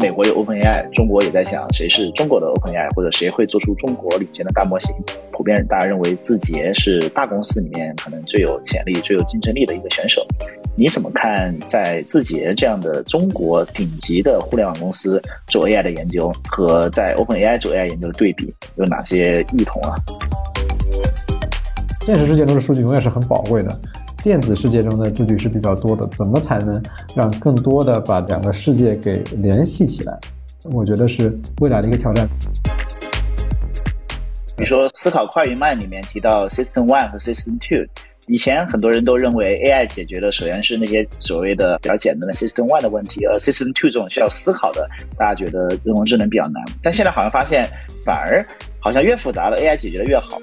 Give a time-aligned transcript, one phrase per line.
[0.00, 4.94] 美国有 OpenAI，中国也在想谁是中国的 OpenAI，或者谁会做出中国领先的大模型。
[5.32, 10.24] 普遍大家认为字节是大公司里面可能最有潜力、最有竞争力的一个选手。
[10.76, 19.96] 你怎么看在字节这样的中国顶级的互联网公司做 AI 的研究，和在 OpenAI 做 AI 研究的对比有哪些异同啊？
[22.06, 23.80] 现实世界中的数据永远是很宝贵的。
[24.22, 26.82] 电子世界中的数据是比较多的，怎么才能
[27.14, 30.18] 让更多的把两个世界给联系起来？
[30.72, 32.28] 我觉得是未来的一个挑战。
[34.56, 37.86] 比如说《思考快与慢》里面提到 System One 和 System Two，
[38.26, 46.60] 以前很多人都认为 AI 解决的首先是那些所谓的比较简单的 System One 的问题，而 System Two 这种需要思考的，大家觉得人工智能比较难。
[46.82, 47.64] 但现在好像发现，
[48.04, 48.44] 反而
[48.80, 50.40] 好像越复杂的 AI 解决的越好。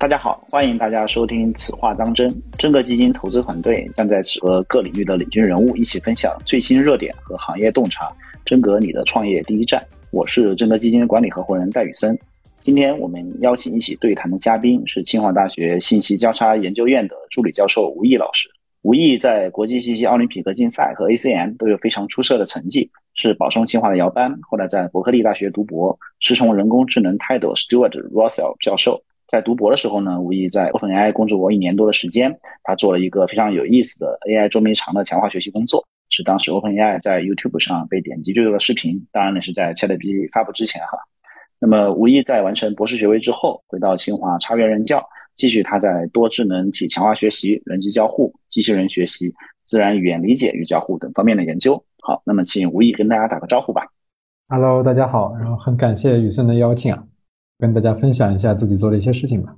[0.00, 2.30] 大家好，欢迎大家收听《此话当真》。
[2.56, 8.08] 真格基金投资团队将在此和各领域的领军人物一起分享最新热点和行业洞察。
[8.44, 9.84] 真格，你的创业第一站。
[10.12, 12.16] 我是真格基金管理合伙人戴宇森。
[12.60, 18.48] 今天我们邀请一起对谈的嘉宾是清华大学信息交叉研究院的助理教授吴毅老师。
[18.82, 29.02] 吴毅在国际信息奥林匹克竞赛和 ACM 都有非常出色的成绩，是保送清华的摇班，后来在伯克利大学读博，师从人工智能泰斗 Stuart Russell 教授。
[29.28, 32.34] 在读博的时候呢，无疑在 OpenAI 工作过一年多的时间。
[32.62, 39.06] 他做了一个非常有意思的 AI 捉迷藏的强化学习工作，是当时 OpenAI 在 YouTube 上被点击最多的视频。
[39.12, 40.98] 当然呢，是在 ChatGPT 发布之前哈。
[41.60, 49.30] 那么，无疑在完成博士学位之后，回到清华插院任教，继续他在多智能体强化学习、人机交互、机器人学习、
[49.64, 51.84] 自然语言理解与交互等方面的研究。
[52.00, 53.82] 好，那么请无疑跟大家打个招呼吧。
[54.48, 57.04] Hello，大家好，然后很感谢雨森的邀请啊。
[57.58, 59.54] 跟大家分享一下自己做的一些事情吧。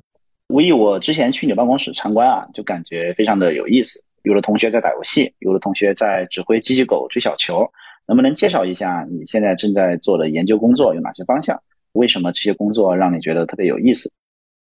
[0.48, 4.02] 无意，我之前去你办公室参观啊，就感觉非常的有意思。
[4.22, 7.64] 有的同学在打游戏，有的同学在指挥机器狗追小球。
[8.06, 11.56] 能不能介绍一下你现在正在做的研究工作有哪些方向？
[11.92, 14.10] 为什么这些工作让你觉得特别有意思？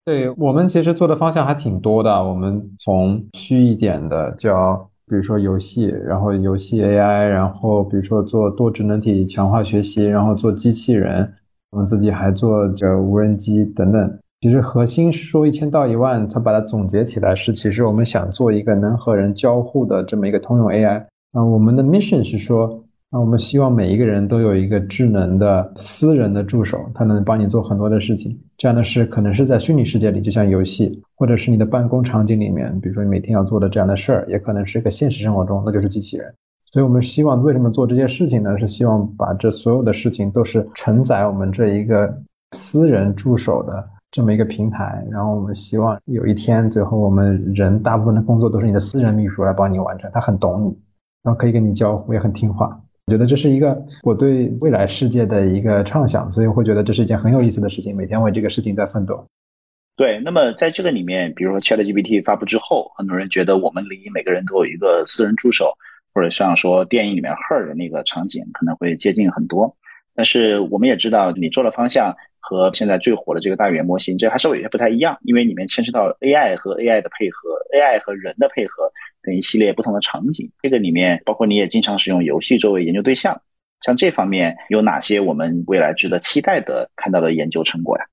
[0.04, 2.10] 对我们其实做的方向还挺多的。
[2.22, 11.34] 我们从虚一点的叫，比如说游戏，然后游戏 AI，然后比如说做多智能体强化学习，然后做机器人。
[11.74, 21.04] 我们自己还做着无人机等等，其实核心说一千到一万，它把它总结起来是，其实我们想做一个能和人交互的这么一个通用 AI。
[21.32, 22.80] 啊，我们的 mission 是说，
[23.10, 28.38] 啊，我们希望每一个人都有一个智能的私人的助手，他能帮你做很多的事情。
[28.56, 36.32] 这样的事可能是在虚拟世界里，就像游戏，或者是你的办公场景里面，比如说你每天要做的这样的事儿，也可能是一个现实生活中，那就是机器人。
[36.74, 38.58] 所以我们希望为什么做这些事情呢？
[38.58, 42.12] 是希望把这所有的事情都是承载我们这一个
[42.50, 45.00] 私人助手的这么一个平台。
[45.08, 50.76] 然后我们希望有一天，最后我们人大部分的工作都是你的私人秘书来帮你完成，他很懂你，
[51.22, 52.76] 然后可以跟你交互，也很听话。
[53.06, 59.24] 我觉得这是一个我对未来世界的一个畅想，所以会觉得这是一件很有意思的事情，每天为这个事情在奋斗。
[59.94, 65.72] 对，那么在这个里面，比如说 ChatGPT 发布之后，很多人觉得我们离每个人都有一个私人助手。
[66.14, 69.74] 或者像说电影里面 Her 的那个场景可能会接近很多，
[70.14, 78.90] 但是我们也知道你做的方向和现在最火的这个大语言模型，这还稍微有些不太一样，因为里面牵涉到 AI 和 AI 的配合，AI 和人的配合
[79.22, 80.48] 等一系列不同的场景。
[80.62, 83.40] 这个里面包括你也经常使用游戏作为研究对象，
[83.80, 88.04] 像这方面有哪些我们未来值得期待的看到的研究成果呀？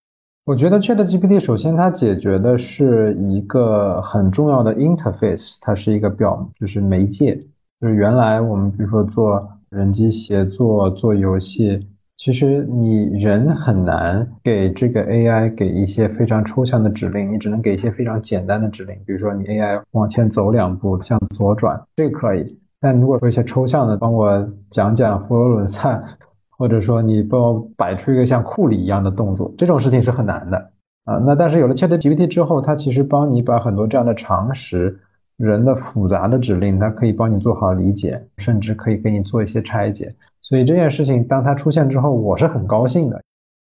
[0.45, 7.39] 我觉得 ChatGPT 首先它解决的是一个很重要的 interface，它是一个表，就是媒介。
[7.81, 11.79] 就是原来我们比如说做人机协作、做游戏，
[12.15, 18.95] 其实你人很难给这个 AI 给一些非常抽象的指令，你只能给一些非常简单的指令。
[19.07, 22.55] 比如说你 AI 往前走两步，向左转，这个可以。
[22.79, 26.03] 但如果说一些抽象的，帮我讲讲佛罗伦萨，
[26.49, 30.57] 或者说你帮我摆出一个像库里一样的动作，这种事情是很难的
[31.05, 31.17] 啊。
[31.25, 34.99] 那但是有了 ChatGPT 之后，它其实帮你把很多这样的常识。
[35.41, 40.13] 人的复杂的指令，它可以帮你做好理解，甚至可以给你做一些拆解。
[40.41, 43.19] 所以这件事情当它出现之后，我是很高兴的。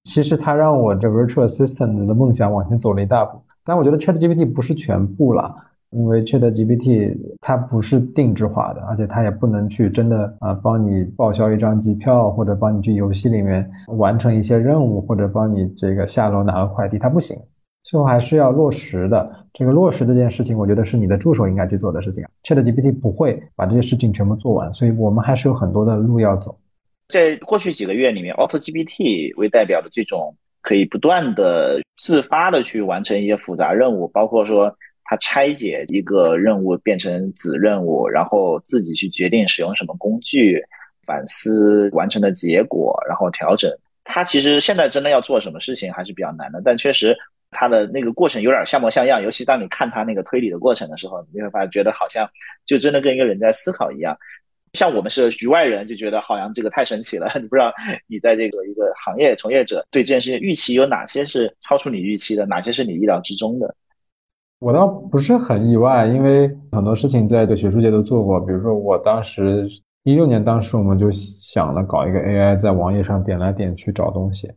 [0.04, 3.38] 其实它让我这 virtual assistant 的梦想往前走了一大步。
[3.64, 5.52] 但我觉得 ChatGPT 不是全部了，
[5.90, 13.68] 因为 ChatGPT 它不是定制化的，而且它也不能去真的啊帮你报销一张机票，或者帮你去游戏里面
[13.98, 17.36] 完成一些任务，或者帮你这个下楼拿个快递，它不行。
[17.86, 19.46] 最后还是要落实的。
[19.52, 22.24] 这个落实这件事情，我觉得是你的助手应该去做的事情。
[22.42, 26.58] ChatGPT 不会把这些事情全部做完，所以我们还是有很多的路要走。
[27.08, 40.60] 在过去几个月里面，AutoGPT 为代表的这种可以不断的自发的去完成一些复杂任务，包括说它拆解一个任务变成子任务，然后自己去决定使用什么工具，
[41.06, 43.70] 反思完成的结果，然后调整。
[44.02, 47.16] 它其实现在真的要做什么事情还是比较难的，但确实
[47.56, 49.22] 它的那个过程有点像模像样。
[49.22, 52.28] 尤其当你看它那个推理的过程的时候，你会发现觉得好像
[52.66, 54.16] 就真的跟一个人在思考一样。
[54.74, 57.26] 像我们是局外人，就觉得好像这个太神奇了。
[57.36, 57.72] 你不知道
[58.06, 63.74] 你在这个一个行业从业者对这件事情预期有哪些是超出你预期的，哪些是你意料之中的。
[64.58, 68.40] 我倒不是很意外，因为很多事情在这学术界都做过。
[68.40, 69.66] 比如说，我当时
[70.02, 74.50] 一六年，当时我们就想了搞一个 AI，在网页上点来点去找东西，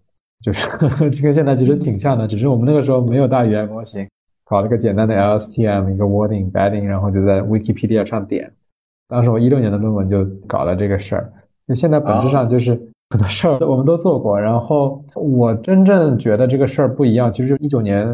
[0.44, 0.68] 就是
[1.12, 4.08] 这跟现在其实挺像的，只是我们那个时候没有大语言模型，
[4.46, 8.52] 搞了个简单的 LSTM 一个 word embedding，然后就在 Wikipedia 上点。
[9.08, 11.34] 当时我一六年的论文就搞了这个事儿。
[11.66, 12.80] 那现在本质上就是。
[13.12, 18.06] 很多事儿我们都做过，然后我真正觉得这个事儿不一样，其实就一九年，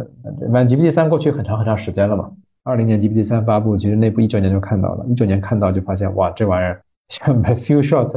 [0.53, 2.31] 反正 GPT 三过去很长很长时间了嘛。
[2.63, 8.09] 二零年 GPT 三发布，其实内部一九年就看到了，一九年看到就发现哇，这玩意儿像 few shot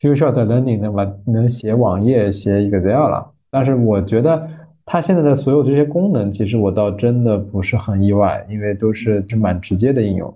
[0.00, 3.26] few shot learning 能把能写网页写一个 Excel 了。
[3.50, 4.48] 但是我觉得
[4.84, 10.34] 它现在的所有这些功能，其实我倒真的不是很意外，因为都是是蛮直接的应用。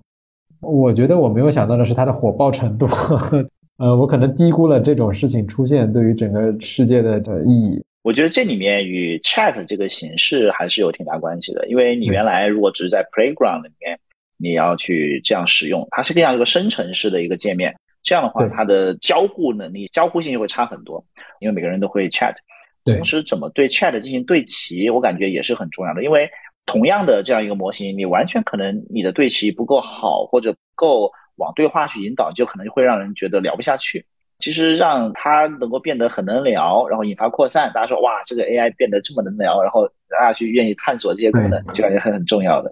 [0.61, 2.87] 我觉得我没有想到的是它的火爆程度。
[3.79, 7.83] 呃，我可能低估了这种事情出现对于整个世界的的意义。
[8.03, 13.99] 我觉得这里面与 Chat 这个形式还是有挺大关系的，因为你原来如果只是在 Playground 里面，
[14.37, 21.05] 你要去这样使用，它是这样一个生成式的一个界面，这样的话，它的交互能力、交互性就会差很多，
[21.41, 22.35] 因为每个人都会 Chat。
[22.85, 26.29] 同时，怎么对 Chat 进行对齐，我感觉也是很重要的，因为
[26.67, 31.11] 同样的这样一个模型，你完全可能你的对齐不够好，或者不够。
[31.37, 34.05] 往对话去引导，就可能会让人觉得聊不下去。
[34.39, 42.71] 其实让它能够变得很能聊，然后引发扩散，大家说哇，这个 AI 变得这么能聊，然后大家去愿意探索这些功能，就感觉很很重要的。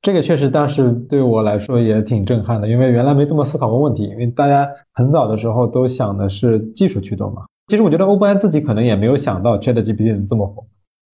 [0.00, 4.04] 这个确实当时对我来说也挺震撼的，因为原来没这么思考过问题。
[4.04, 7.42] 因为大家很早的时候都想的是技术驱动嘛。
[7.68, 10.66] 其实我觉得 OpenAI 自己可能也没有想到 ChatGPT 能这么火，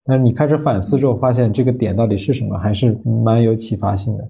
[0.05, 4.25] 但是你开始反思之后，发现这个点到底是什么，还是蛮有启发性的。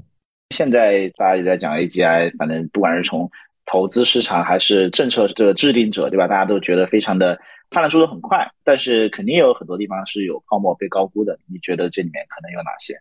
[0.54, 3.30] 现在大家也在讲 AGI，反正不管是从
[3.66, 6.26] 投资市场还是政策的制定者，对吧？
[6.26, 7.38] 大家都觉得非常的
[7.70, 11.38] 发展速度很快，但是肯定有很多地方是有泡沫被高估的。
[11.52, 12.94] 你觉得这里面可能有哪些？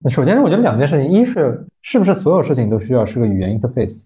[0.00, 4.04] 那首先，我觉得两件事情，一是是不是所有事情都需要是个语言 interface？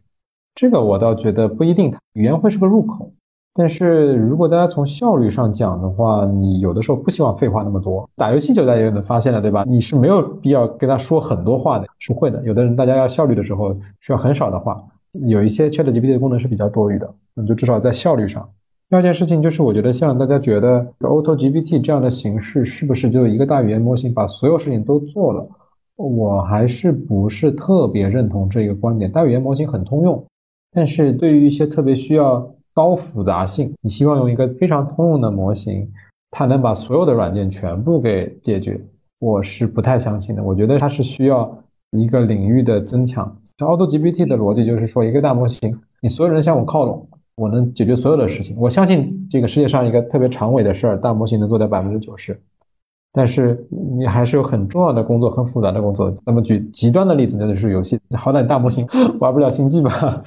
[0.55, 3.12] 这个我倒觉得不一定，语言会是个入口。
[3.54, 8.08] 但是如果大家从效率上讲的话，你有的时候不希望废话那么多。
[8.14, 9.64] 打游戏就大家也能发现了，对吧？
[9.66, 12.40] 你是没有必要跟他说很多话的，是会的。
[12.44, 14.80] 有的人大家要效率的时候需要很少的话，
[15.26, 18.48] 有一些 ChatGPT 的功能是比较多余的，那就至少在效率上。
[18.90, 25.46] 第二件事情就是，我觉得像大家觉得 AutoGPT 这样的形式是不是就一个大语言模型把所有事情都做了？
[25.96, 29.10] 我还是不是特别认同这个观点。
[29.10, 30.24] 大语言模型很通用，
[30.72, 32.48] 但是对于一些特别需要
[32.78, 35.84] 高复杂性，你希望用一个非常通用的模型，
[36.30, 38.80] 它能把所有的软件全部给解决，
[39.19, 40.44] 我是不太相信的。
[40.44, 41.52] 我觉得它是需要
[41.90, 43.36] 一个领域的增强。
[43.58, 47.04] 像 AutoGPT 的逻辑就是说，一个大模型，你所有人向我靠拢，
[47.34, 48.56] 我能解决所有的事情。
[48.56, 52.40] 我相信这个世界上一个特别长尾的事儿，大模型能做到百分之九十，
[53.12, 53.66] 但是
[53.98, 56.14] 你还是有很重要的工作，很复杂的工作。
[56.25, 58.87] 那么举极端的例子，那就是游戏，好歹大模型
[59.18, 60.23] 玩不了星际吧。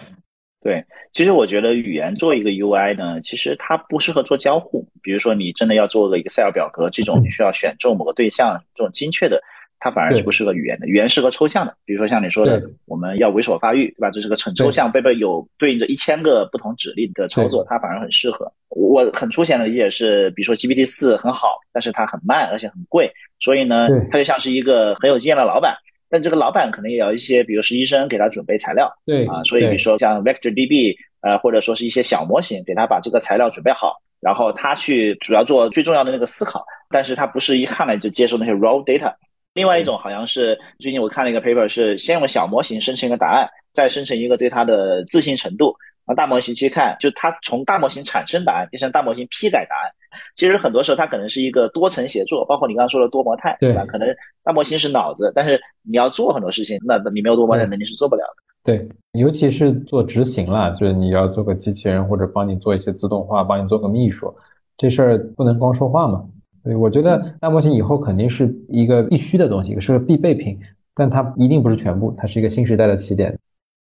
[0.64, 4.88] 对，其实我觉得语言做一个 UI 呢，其实它不适合做交互。
[5.02, 9.42] 比如说，你真的要做个 Excel 表格这种，你需要选中某个对象这种精确的，
[9.80, 10.88] 它反而是不适合语言的。
[10.88, 14.12] 语言适合抽象的，比如说像你说的，我们要猥琐发育，对吧？
[14.12, 18.46] 这是个很抽象，背背有对应着一千个不同指令的操作，它反而很适合。
[18.70, 25.76] 我很粗浅的理解是，比如说 GPT 四很好，但是它很慢，而且很贵，所以呢，它就像是一个很有经验的老板。
[26.12, 39.14] 但这个老板可能也要一些，比如实习生给他准备材料，对啊，所以比如说像 Vector DB，呃，或者说是一些小模型，给他把这个材料准备好，然后他去主要做最重要的那个思考，但是他不是一上来就接受那些 raw data。
[39.54, 45.74] 另外一种好像是最近我看了一个 paper，是先用小模型生成一个答案，再生成一个对它的自信程度，
[46.06, 49.92] 然后大模型去看，就它从大模型产生答案变成大模型批改答案。
[50.36, 53.86] 其实很多时候它可能是一个多层协作，包括你刚刚说的多模态，对吧？
[53.86, 54.08] 可能
[54.44, 58.44] 大模型是脑子，但是你要做很多事情，那你没有多模态能力是做不了的。
[58.64, 64.34] 对，尤其是做执行了，就是你要做个机器人或者帮你做一些自动化，帮你做个秘书，
[64.78, 66.24] 这事儿不能光说话嘛。
[66.64, 70.60] 所以我觉得大模型以后肯定是一个必须的东西，是个必备品，
[70.94, 73.36] 但它一定不是全部，它是一个新时代的起点。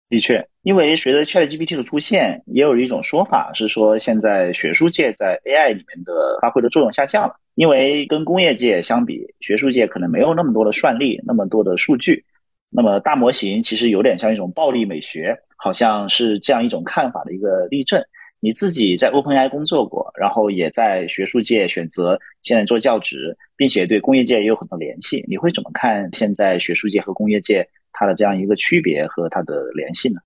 [0.08, 7.34] 的确，因为随着 ChatGPT 的出现，也有一种说法是说，现在学术界在 AI 里面的发挥的作用下降了。
[7.56, 12.25] 因为跟工业界相比，学术界可能没有那么多的算力，那么多的数据，
[12.70, 18.00] 那么大模型其实有点像一种暴力美学，好像是这样一种看法的一个例证。
[18.38, 25.25] 你自己在 OpenAI 工作过，然后也在学术界选择现在做教职，并且对工业界也有很多联系。
[25.26, 27.66] 你会怎么看现在学术界和工业界
[27.98, 30.20] 它的这样一个区别和它的联系呢？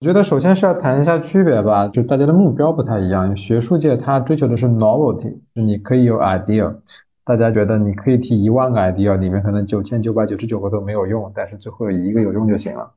[0.00, 3.36] 我觉得首先是要谈一下区别吧，就大家的目标不太一样。
[3.36, 6.74] 学术界它追求的是 novelty，就你可以有 idea，
[7.24, 12.90] 大家觉得你可以提一万个 idea，里面可能九千九百九十九个都没有用，但是最后有一个有用就行了。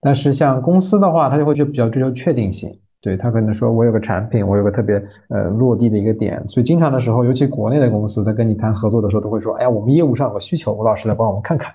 [0.00, 2.70] 但是像公司的话，它就会去比较追求确定性，
[3.02, 4.96] 对他可能说我有个产品，我有个特别
[5.28, 11.74] 呃落地的一个点，所以经常的时候，尤其国内的公司，他跟你谈合作的时候，都会说，哎呀，我们业务上有个需求，吴老师来帮我们看看。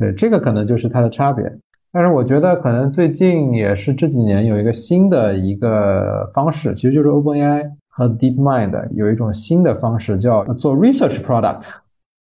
[0.00, 1.44] 对，这个可能就是它的差别。
[1.92, 11.64] 但是我觉得可能最近也是这几年有一个新的一个方式，其实就是 OpenAI 和 DeepMind 有一种新的方式叫做 Research Product，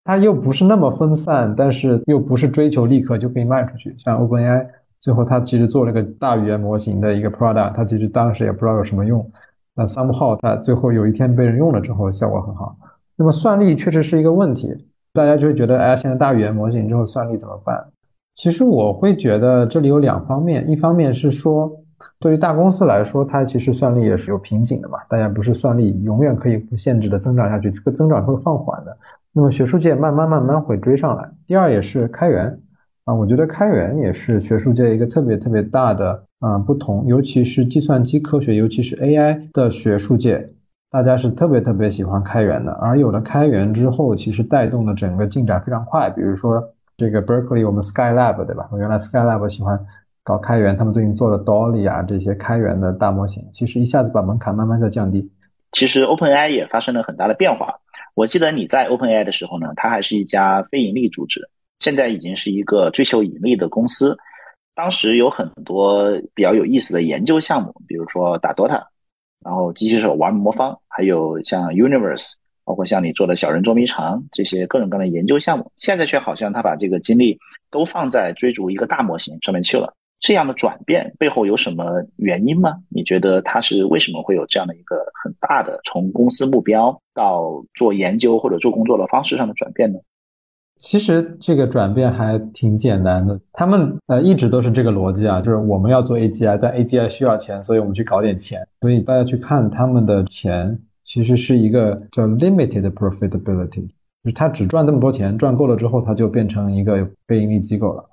[0.03, 3.93] 它又不是那么分散，但是又不是追求立刻就可以卖出去。
[3.99, 4.65] 像 OpenAI
[4.99, 9.29] 最后它其实做了个大语言模型的一个 product，它其实当时也不知道有什么用，
[9.75, 12.75] 那 somehow 它最后有一天被人用了之后效果很好。
[13.15, 14.73] 那么算力确实是一个问题，
[15.19, 17.77] 大家就会觉得哎，现在大语言模型之后算力怎么办？
[18.35, 21.69] 其实我会觉得这里有两方面，一方面是说，
[22.21, 28.97] 对于大公司来说，它其实算力也是有瓶颈的嘛，大家不是算力永远可以不限制的增长下去，这个增长会放缓的。
[29.33, 31.29] 那么学术界慢慢慢慢会追上来。
[31.45, 32.57] 第二也是开源
[33.03, 40.49] 啊，我觉得开源也是学术界一个特别特别大的啊不同，尤其是计算机科学，尤其是 AI 的学术界，
[40.91, 42.71] 大家是特别特别喜欢开源的。
[42.73, 46.73] 而有了开源之后，其实带动的整个进展非常快，比如说。
[46.99, 48.67] 这个 Berkeley 我们 Skylab 对吧？
[48.73, 49.79] 我原来 Skylab 喜欢
[50.21, 55.31] 搞开源，他们最近做了 Dolly 啊这些开源的大模型，其实一下子把门槛慢慢在降低。
[55.71, 57.73] 其实 OpenAI 也发生了很大的变化。
[58.15, 61.39] 我记得你在 OpenAI 的时候呢，它还是一家非盈利组织，
[61.79, 64.17] 现在已经是一个追求盈利的公司。
[64.75, 68.83] 当时有很多比较有意思的研究项目，比如说打 Dota，
[69.43, 72.33] 然后机器手玩魔方，还有像 Universe。
[72.65, 77.35] 包括像你做的小人捉迷藏这些各种各样的研究项目，现在却好像他把这个精力
[77.71, 79.91] 都放在追逐一个大模型上面去了。
[80.19, 81.85] 这样的转变背后有什么
[82.17, 82.75] 原因吗？
[82.89, 89.97] 你觉得他是为什么会有这样的一个很大的从公司目标到做研究或者做工作的方式上的转变呢？
[90.79, 98.67] 其实这个转变还挺简单的，他们呃一直都是这个逻辑啊，就是我们要做 AGI，但 AGI 需要钱，所以我们去搞点钱。
[98.81, 100.79] 所以大家去看他们的钱。
[101.05, 103.87] 其实是一个叫 limited profitability，
[104.23, 108.05] 就是他只赚这么多钱，赚够了之后，他就变成一个非盈利机构了。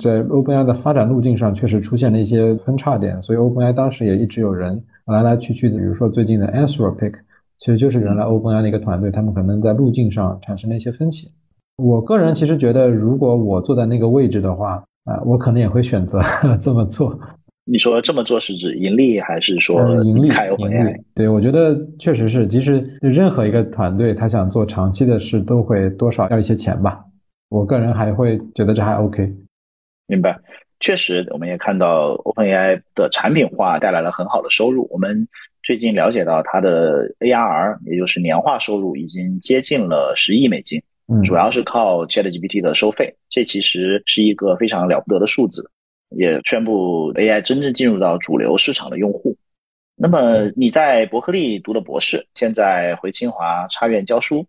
[0.00, 5.76] 在 OpenAI 的发展路径上，确实出现了一些分叉点，所以 OpenAI 当时也一直有人来来去去的。
[5.76, 7.14] 比如说最近的 Anthropic，
[7.58, 11.32] 其实就是原来 OpenAI 的一个团队，他们可能在路径上产生了一些分歧。
[11.76, 16.20] 我个人其实觉得，如果我坐在那个位置的话，啊，我可能也会选择
[16.60, 17.18] 这么做。
[17.66, 20.28] 你说这么做是指盈利还是说盈利？
[20.58, 27.02] 盈利，对我觉得确实是，即使任何一个团队他想做长期的事，都会多少要一些钱吧。
[27.48, 29.32] 我个人还会觉得这还 OK。
[30.06, 30.38] 明白，
[30.80, 34.86] 确实我们也看到 OpenAI 的产品化带来了很好的收入。
[34.92, 35.26] 我们
[35.62, 40.82] 最近了解到它的 ARR，也就是年化收入已经接近了十亿美金，
[41.24, 45.70] 主要是靠 ChatGPT 的收费，这其实是一个非常了不得的数字。
[46.10, 49.36] 也宣布 AI 真正进入到主流市场的用户。
[49.96, 54.46] 那么你在伯克利读的博士，现在回清华插院教书。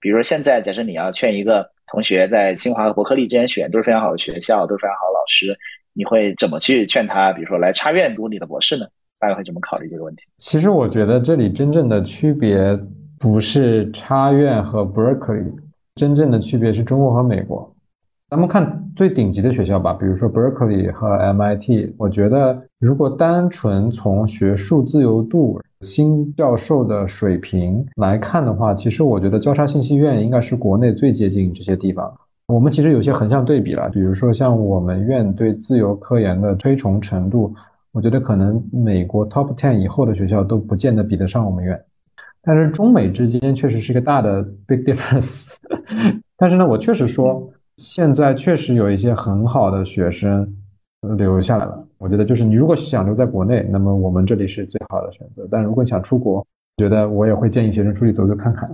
[0.00, 5.54] 比如说现在，假设你要劝一个同学在清华和伯克利之间选，都是非常好的学校，都是非常好的老师，
[5.92, 7.32] 你会怎么去劝他？
[7.32, 8.86] 比如说来插院读你的博士呢？
[9.18, 10.22] 大概会怎么考虑这个问题？
[10.38, 12.78] 其实我觉得这里真正的区别
[13.18, 15.44] 不是插院和伯克利，
[16.00, 17.70] 真正的区别是中国和美国。
[18.30, 21.92] 咱们看最顶级的学校吧，比如说 Berkeley 和 MIT。
[21.98, 32.10] 我觉得，如果单纯从学术自由度、新教授的水平来看的话，其实我觉得交叉信息院应该是国内最接近这些地方。
[32.46, 37.54] 我们其实有些横向对比了，比如说像我们院对自由科研的推崇程度，
[37.92, 41.78] 我觉得可能美国 Top Ten 以后的学校都不见得比得上我们院。
[42.42, 45.56] 但是中美之间确实是一个大的 big difference。
[46.36, 47.52] 但是呢，我确实说。
[47.76, 50.46] 现在确实有一些很好的学生
[51.16, 51.82] 留下来了。
[51.96, 55.48] 我觉得，就是你如果想留在国内，那么我们这里是最好的选择。
[55.50, 58.68] 但如果想出国，觉得我也会建议学生出去走走看看。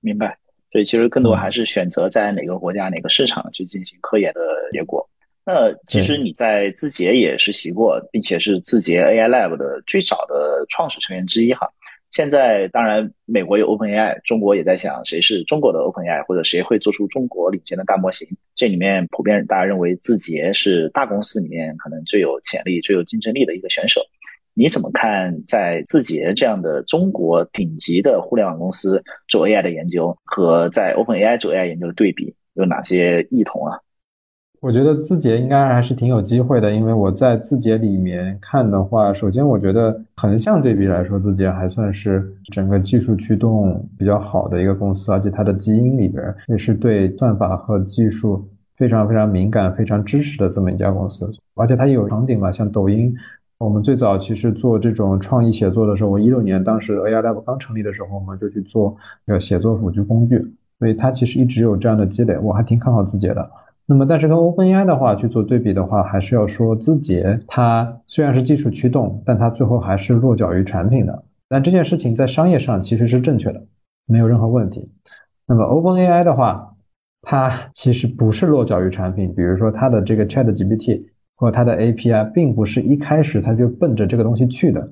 [0.00, 0.38] 明白。
[0.70, 4.40] 所以其实更多还是选择在哪个国家、哪个市场去进行科研的
[4.70, 5.04] 结果。
[5.44, 11.68] 那其实你在字节也实习过，并且是字节 AI Lab 的最早的创始成员之一哈。
[12.10, 18.26] 现在当然美国有 OpenAI，中国也在想谁是中国的 OpenAI，或者谁会做出中国领先的大模型。
[18.54, 24.00] 这里面普遍大家认为字节是大公司里面可能最有潜力、最有竞争力的一个选手。
[24.54, 33.78] 你怎么看在字节这样的中国顶级的互联网公司做 AI 的研究和在 OpenAI 做 AI 研究的对比有哪些异同啊？
[34.60, 48.44] 我觉得字节应该还是挺有机会的，因为我在字节里面看的话，首先我觉得横向对比来说，字节还算是整个技术驱动比较好的一个公司，而且它的基因里边也是对算法和技术
[48.76, 53.14] 非常非常敏感、非常支持的这么一家公司，而且它有场景嘛，像抖音。
[53.58, 58.96] 我们最早其实做这种创意写作的时候，我一六年当时 AI Lab 刚成立的时候，我们就去做
[59.26, 60.44] 个写作辅助工具，
[60.80, 63.50] 所以它其实一直有这样的积累，我还挺看好字节的。
[63.90, 71.24] 那么，但是跟 OpenAI 的话去做对比的话，还是要说字节它虽然是技术驱动，但它最后还是落脚于产品的。
[71.48, 73.64] 但这件事情在商业上其实是正确的，
[74.06, 74.88] 没有任何问题。
[75.46, 76.76] 那么 OpenAI 的话，
[77.22, 81.06] 它其实不是落脚于产品，比如说它的这个 ChatGPT。
[81.40, 84.90] 或它的 API 并不是一开始它就奔着这个东西去的，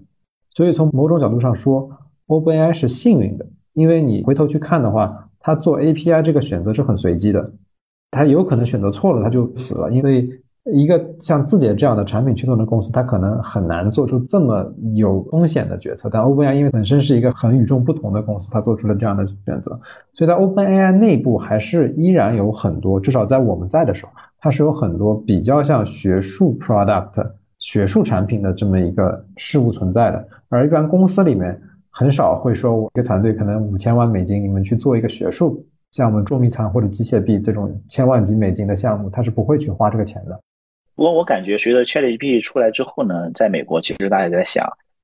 [0.54, 1.90] 所以从某种角度上说
[2.28, 7.50] ，OpenAI 是幸运的，因为你回头去看的话，它做 API 这个选择是很随机的，
[8.10, 10.28] 他有可能选择错了，他就死了，因为。
[10.72, 16.10] 一个像字节这样的产品驱动的公司，它可能很难做出这么有风险的决策。
[16.12, 19.78] 但 OpenAI 因为本身是一个很与众不同的公司，它做出了这样的选择，
[20.12, 24.10] 所以在 OpenAI 内部还是依然有很多，至少在我们在的时候，
[24.40, 27.24] 它是有很多比较像学术 product、
[27.60, 30.26] 学术产品的这么一个事物存在的。
[30.48, 31.56] 而一般公司里面
[31.90, 35.64] 很少会说，我一个团队可能五千万美金，你们去做一个学术，
[35.96, 40.38] 像我们捉迷藏或者机械臂这种千万级美金的项目，他是不会去花这个钱的。
[40.94, 44.62] 不过我感觉，随着 ChatGPT 出来之后呢，在美国其实大家也在想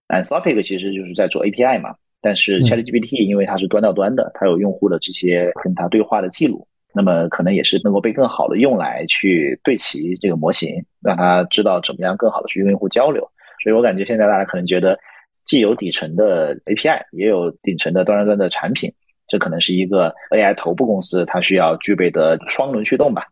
[0.09, 1.95] ，Anthropic 其实就是在做 API 嘛。
[2.21, 13.27] 但是 ChatGPT 因为它是端到端的，它有用户的这些跟它对话的记录，那么可能也是能够被更好的用来去对齐这个模型，让它知道怎么样更好的去跟用户交流。
[13.65, 14.99] 所以我感觉现在大家可能觉得，
[15.47, 18.93] 既有底层的 API，也有顶层的端到端的产品，
[19.33, 23.25] 这可能是一个 AI 头部公司它需要具备的双轮驱动吧。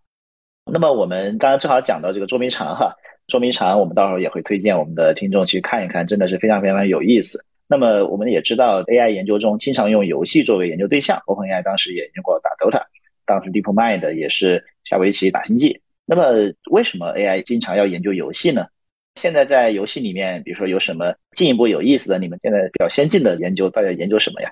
[0.64, 2.90] 那么我们刚刚正好讲到这个捉迷藏哈，
[3.26, 7.44] 捉迷藏我们到时候也会推荐我们的听众去看一看，真的是非常非常有意思。
[7.68, 12.82] 那么我们也知道 AI 研究中经常用游戏作为研究对象，OpenAI 当时也研究过打 Dota，
[13.26, 15.78] 当时 DeepMind 也是下围棋打星际。
[16.06, 18.64] 那么为什么 AI 经常要研究游戏呢？
[19.16, 22.18] 现在在游戏里面，比如说有什么进一步有意思的？
[22.18, 24.50] 你们现在比较先进的研究，大家研究什么呀？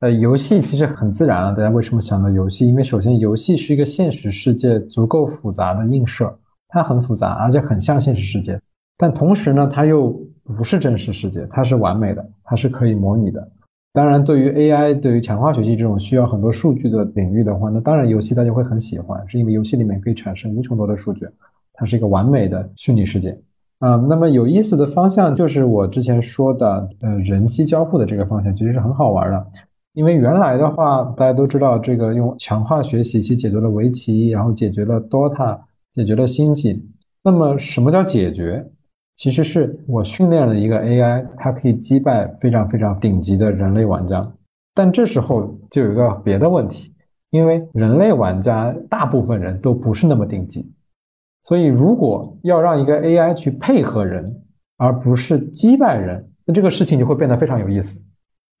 [0.00, 1.50] 呃，游戏其实很自然啊。
[1.50, 2.68] 大家为什么想到游戏？
[2.68, 6.32] 因为首先，游戏是一个现实世界足够复杂的映射，
[6.68, 8.60] 它很复杂，而且很像现实世界。
[8.96, 10.10] 但同时呢，它又
[10.44, 13.50] 不是真实世界，它是完美的，它是可以模拟的。
[13.92, 21.26] 当然，对于 AI、对于强化学习这种需要很多数据的领域的话，那当然游戏大家会很喜欢，是因为游戏里面可以产生无穷多的数据，
[21.72, 23.36] 它是一个完美的虚拟世界。
[23.80, 29.46] 啊，那么有意思的方向就是我之前说的，呃，人机交互的这个方向，其实是很好玩的。
[29.98, 35.58] 因为原来的话，大家都知道，这个用强化学习去解决了围棋，然后解决了 DOTA，
[35.92, 36.88] 解决了星际。
[37.20, 38.64] 那么什么叫解决？
[39.16, 44.24] 其实是我训练了一个 AI，它可以击败非常非常顶级的人类玩家。
[44.72, 46.94] 但这时候就有一个别的问题，
[47.30, 50.64] 因为人类玩家大部分人都不是那么顶级，
[51.42, 54.32] 所以如果要让一个 AI 去配合人，
[54.76, 58.00] 而不是击败人，那这个事情就会变得非常有意思。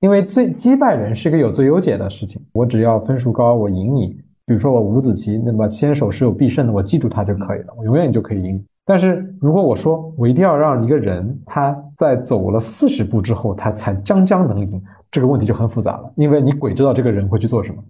[0.00, 4.16] 因为最击败人是一个有最优解的事情，我只要分数高，我赢你。
[4.46, 8.64] 比如说我五子棋，那么先手是有必胜的，我记住它就可以了，我永远就可以赢。
[8.86, 17.82] 但是如果我说我一定要让一个人他在走了四十步之后，他才将将能赢，这个问题就很复杂了，因为你鬼知道这个人会去做什么。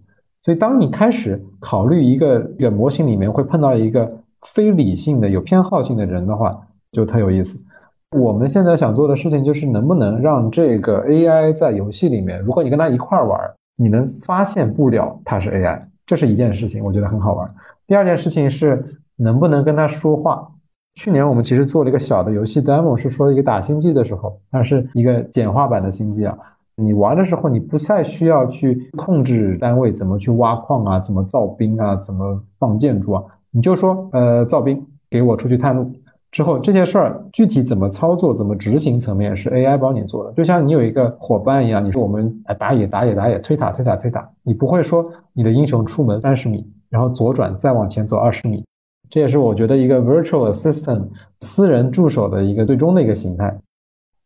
[0.42, 4.10] 所以当你开始考虑一个一个模型里面会碰到一个
[4.46, 6.58] 非理性的有偏好性的人的话，
[6.90, 7.62] 就特有意思。
[8.16, 13.38] 我们现在想做的事情就是，能不能让这个 AI 在游戏里面，如果你跟它一块玩，
[13.76, 17.54] 你能发现不了它是 AI，这是一件事情，我觉得很好玩。
[17.86, 20.48] 第二件事情是，能不能跟他说话？
[20.94, 26.36] 去年我们其实做了一个小的游戏 demo，是说一个打星际的时候，它是一个简化版的星际啊。
[26.76, 35.90] 你玩的时候，你不再需要去控制单位怎么去挖矿啊，怎么造兵啊，怎么放建筑啊，你就说，呃，造兵，给我出去探路。
[36.30, 48.62] 之后这些事儿具体怎么操作、怎么执行层面是 AI 帮你做的，就像你有一个伙伴一样，你说我们打野、打野、打野，推塔、推塔、推塔，你不会说你的英雄出门三十米，然后左转再往前走二十米，
[49.08, 51.08] 这也是我觉得一个 virtual assistant
[51.40, 53.56] 私人助手的一个最终的一个形态。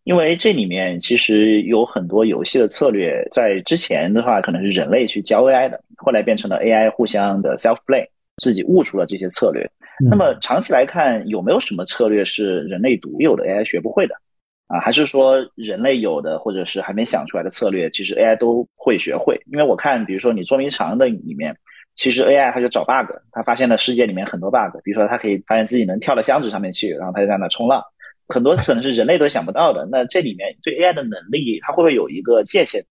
[0.05, 8.05] 因为这里面其实有很多游戏的策略，在之前的话可能是人类去教 AI 的，后来变成了 AI 互相的 self play，
[8.43, 9.65] 自己悟出了这些策略。
[10.11, 14.15] 那么长期来看，有没有什么策略是人类独有的 AI 学不会的？
[14.67, 19.41] 啊，还是说人类有的或者是还没想出来的策略，其实 AI 都会学会？
[19.53, 21.55] 因为我看，比如说你捉迷藏的里面，
[21.95, 27.81] 其实 AI 它就找 bug，它发现了世界里面很多 bug，比如说它可以发现自己能跳到箱子上面去，然后它就在那冲浪，
[28.29, 29.87] 很多可能是人类都想不到的。
[29.89, 32.85] 那这里面对 AI 的能力，它会不会有一个界限？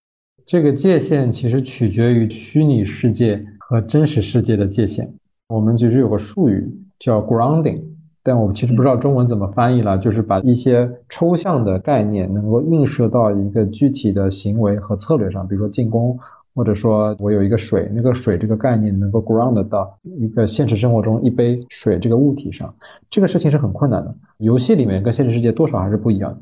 [0.46, 5.12] 这个界限其实取决于虚拟世界和真实世界的界限。
[5.52, 6.68] 我们其实有个术语
[7.00, 7.82] 叫 grounding。
[8.24, 16.16] 但我们其实不知道中文怎么翻译了，就是把一些抽象的概念能够映射到一个具体的行为和策略上，比如说进攻，
[16.54, 22.72] 或者说我有一个水，那个水这个概念能够 ground 到一个现实生活中一杯水这个物体上，
[23.10, 24.16] 这个事情是很困难的。
[24.38, 26.38] 游戏里面跟现实世界多少还是不一样的，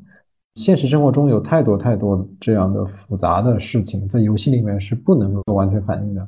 [0.56, 6.28] 现实生活中有太多太多这样的复杂的事情，在游戏里面是不能够完全反映的。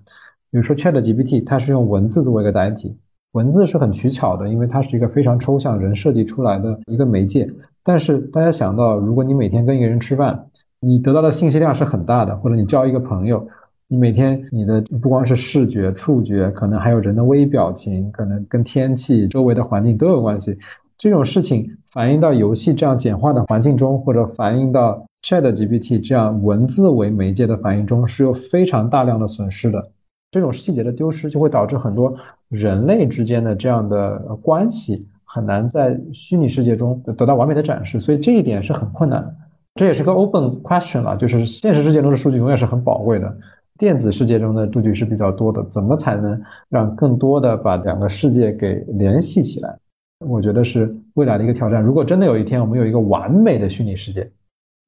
[0.52, 2.96] 比如说 ChatGPT，它是用文字作为一个载体。
[3.32, 7.50] 文字是很取巧的，因为它是一个非常抽象人设计出来的一个媒介。
[7.82, 10.48] 但是大家想到，如果你每天跟一个人吃饭，
[10.82, 13.48] 你得到的信息量是很大的，或者你交一个朋友，
[13.88, 20.58] 你每天你的不光是视觉、触觉，可能还有人的微表情，可能跟天气、周围的环境都有关系。
[20.98, 29.90] 这种事情反映到游戏这样简化的环境中，或者反映到 ChatGPT 这样文字为媒介的反应中，是有非常大量的损失的。
[30.32, 32.16] 这种细节的丢失，就会导致很多
[32.48, 39.36] 人类之间的这样的关系很难在虚拟世界中得到完美的展示，所以这一点是很困难的。
[39.76, 43.38] 这也是个 open question 了，就是现实世界中的数据永远是很宝贵的，
[43.78, 49.78] 电子世界中的数据是比较多的，怎么才能让更多的把两个世界给联系起来？
[50.26, 51.82] 我觉得是未来的一个挑战。
[51.82, 54.30] 如果真的有一天我们有一个完美的虚拟世界，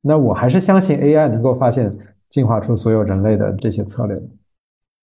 [0.02, 1.96] 那我还是相信 AI 能够发现
[2.30, 4.24] 进化出所有人类的这些策略的。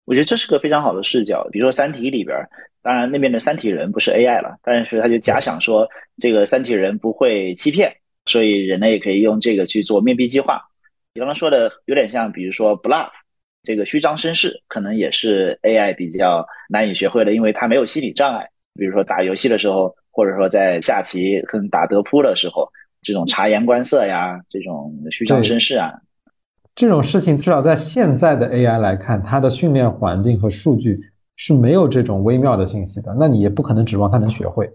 [0.07, 1.47] 我觉得这是个非常好的视角。
[1.53, 2.35] 比如说《三体》里边，
[2.81, 10.63] 当然那边的三体人不是 AI 了，但是他就假想说这个三体人不会欺骗，所以人类可以用这个去做面壁计划。
[11.13, 13.11] 你刚刚说的有点像，比如说 bluff，
[13.63, 18.49] 这个虚张声势，可能也是 AI 比较难以学会的，因为它没有心理障碍。
[18.79, 22.71] 比如说打游戏的时候，或者说在下棋跟打德扑的时候，
[23.03, 25.93] 这种察言观色呀，这种虚张声势啊。
[26.77, 31.01] 这种事情至少在现在的 AI 来看，它的训练环境和数据
[31.35, 33.17] 是没有这种微妙的信息的。
[33.19, 34.71] 那你也不可能指望它能学会。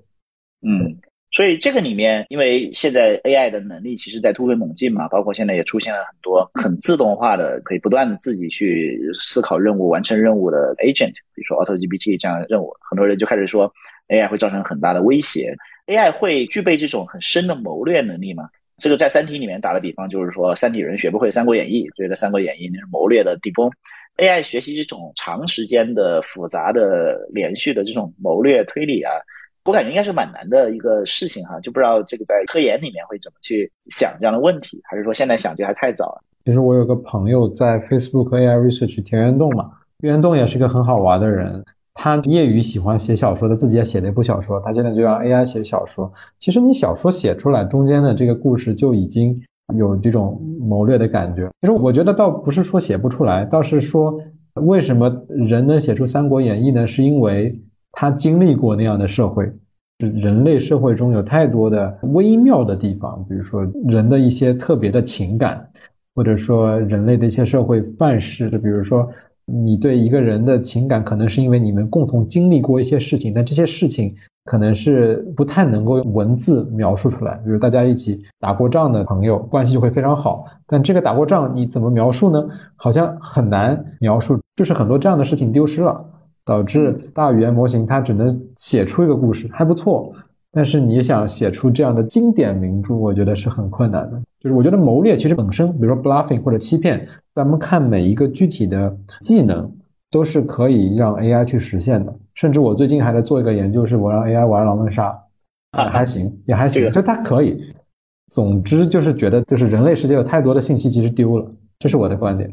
[0.64, 0.98] 嗯，
[1.30, 13.72] 所以这个里面，因为现在 AI 的能力其实在突飞猛进嘛，包括现在也出现了很多很自动化的，可以不断的自己去思考任务、完成任务的 agent，比如说 AutoGPT 这样的任务，很多人就开始说
[14.08, 15.56] AI 会造成很大的威胁。
[15.86, 18.50] AI 会具备这种很深的谋略能力吗？
[18.82, 23.70] 这个在《三体》里面打的比方，就是说三体人学不会《三国演义》，觉得《三国演义》那是谋略的顶峰。
[24.18, 29.12] AI 学习这种长时间的复杂的连续的这种谋略推理啊，
[29.66, 31.60] 我感觉应该是蛮难的一个事情哈。
[31.60, 36.24] 就不知道这个在科研里面会怎么去想这样的问题，还是说现在想就还太早了？
[36.44, 41.64] 其实我有个朋友在 Facebook AI Research 田园洞嘛，田园洞也是个很好玩的人。
[41.94, 44.60] 他业余喜欢写小说，他自己也写了一部小说。
[44.62, 46.12] 他现在就让 AI 写小说。
[46.40, 49.40] 其实你小说写出来，中间的这个故事就已经
[49.76, 51.50] 有这种谋略的感觉。
[51.60, 54.18] 其实我觉得倒不是说写不出来，倒是说
[54.54, 56.88] 为什么人能写出《三国演义》呢？
[56.88, 57.60] 是因为
[57.92, 59.52] 他经历过那样的社会，
[60.00, 65.70] 人类社会中有太多的微妙的地方，比如说人的一些特别的情感，
[66.16, 69.08] 或者说人类的一些社会范式，就比如说。
[69.52, 77.34] 你对一个人的情感，可能是因为你们共同经历过一些事情，但这些事情可能是不太能够用文字描述出来。
[77.44, 82.48] 比如大家一起打过仗的朋友，关系就会非常好，但这个打过仗你怎么描述呢？
[82.76, 86.04] 好像很难描述，就是很多这样的事情丢失了，
[86.46, 90.14] 导致大语言模型它只能写出一个故事，还不错。
[90.54, 94.22] 但是你想写出这样的经典名著，我觉得是很困难的。
[94.42, 99.72] 就是我觉得谋略其实本身，比如说 bluffing 或者欺骗，咱们看每一个具体的技能，
[100.10, 102.14] 都是可以让 AI 去实现的。
[102.36, 105.18] 甚至我最近还在做一个研究，是我让 AI 玩狼人杀，
[105.72, 107.62] 啊，还行，也还行，就它可以。
[108.28, 111.46] 总之就是觉得，就是人类世界有太多的信息其实丢了，
[111.80, 112.50] 这是我的观点。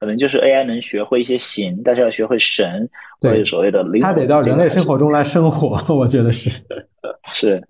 [0.00, 2.88] 可能就是 AI 能学会一些形，但是要学会神，
[3.20, 6.50] 对所谓的灵，它得到人类生活中来生活， 我觉得是。
[7.34, 7.62] 是，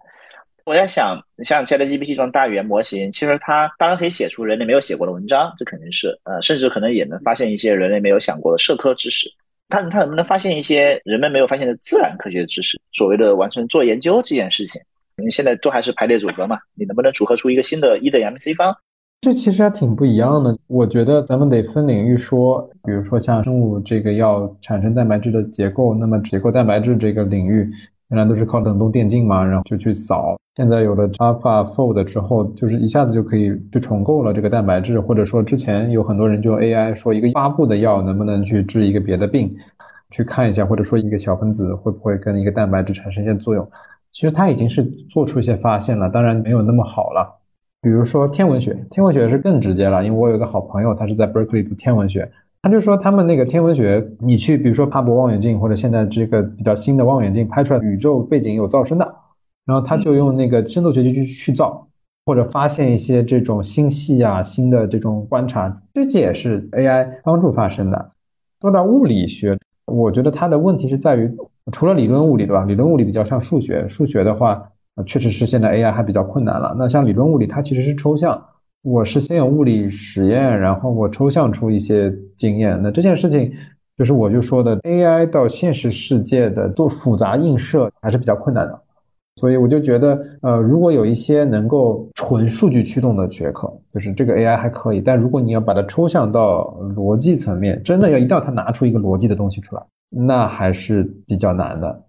[0.68, 9.30] 我在想，像 ChatGPT 这种大语言模型，其实它当然可以写出人类没有写过的文章，这肯定是，呃，甚至可能也能发现一些人类没有想过的社科知识。
[9.70, 12.78] 它它能不能发现一些人们没有发现的自然科学的知识？
[12.92, 14.78] 所谓的完成做研究这件事情，
[15.16, 18.76] 你现在都还是排列组合嘛，你能不能组合出一个新的 E 的 MC 方？
[19.22, 20.54] 这其实还挺不一样的。
[20.66, 27.66] 我觉得咱们得分领域说，比如说像生物这个要产生蛋白质的结构，那么结构蛋白质这个领域
[28.10, 30.36] 原来都是靠冷冻电镜嘛，然后就去扫。
[30.58, 39.54] 现在有了 AlphaFold 之后，就是一下子就可以去重构了这个蛋白质，或者说之前有很多人就 AI 说一个八步的药能不能去治一个别的病，
[40.10, 43.64] 去看一下，或者说一个小分子会不会跟一个蛋白质产生一些作用。
[44.10, 47.38] 其实它已经是做出一些发现了，当然没有那么好了。
[47.80, 52.28] 比如说天文学，天文学是更直接了，因为我有个好朋友，他是在 Berkeley 读天文学，
[52.62, 59.14] 他就说他们那个天文学，你去比如说哈勃望远镜或者现在这个比较新的望远镜拍出来宇宙背景有噪声的，
[59.68, 61.86] 然后他就用那个深度学习去去造，
[62.24, 68.08] 或者发现一些这种星系啊新的这种观察，这也是 AI 帮助发生的。
[68.62, 71.30] 说到物理学，我觉得它的问题是在于，
[71.70, 72.64] 除了理论物理对吧？
[72.64, 74.68] 理论物理比较像数学，数学的话。
[75.06, 76.74] 确实是现在 AI 还比较困难了。
[76.76, 78.44] 那像理论物理，它其实是抽象。
[78.82, 82.76] 我是先有物理实验，然后我抽象出一些经验。
[82.82, 83.52] 那这件事情，
[83.96, 88.82] 就是我就说的 AI 到现实世界的做复杂映射还是比较困难的。
[89.38, 95.00] 所以我就觉得，呃，如果有一些能够纯数据驱动的学科，就是这个 AI 还可以。
[95.00, 102.04] 但如果你要把它抽象到逻辑层面，真的要一定要它拿出一个逻辑的东西出来，那还是比较难的。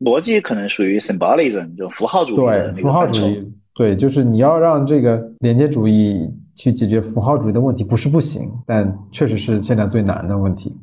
[0.00, 10.76] 逻辑可能属于 symbolism，就符号主义对符号主义，对，就是你要让这个连接主义去解决符号主义的问题，不是不行，但确实是现在最难的问题。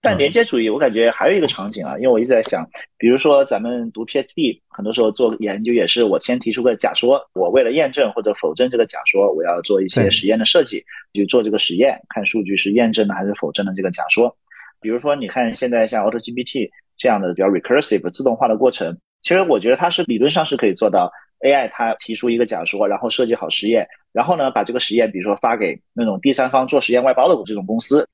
[0.00, 2.64] 但连接主义，我感觉还有一个场景啊，因为我一直在想，
[2.96, 14.34] 比如说咱们读 PhD，很多时候做研究也是我先提出个假说，我为了验证或者否证这个假说，我要做一些实验的设计，去做这个实验，看数据是验证的还是否证的这个假说。
[14.80, 16.70] 比如说，你看现在像 AutoGPT。
[17.00, 21.08] 这样的比较 recursive 自动化的过程，其实我觉得它是理论上是可以做到。
[21.44, 28.04] AI 它提出一个假说，然后设计好实验，然后呢把这个实验，比如说发给那种第三方做实验外包的这种公司，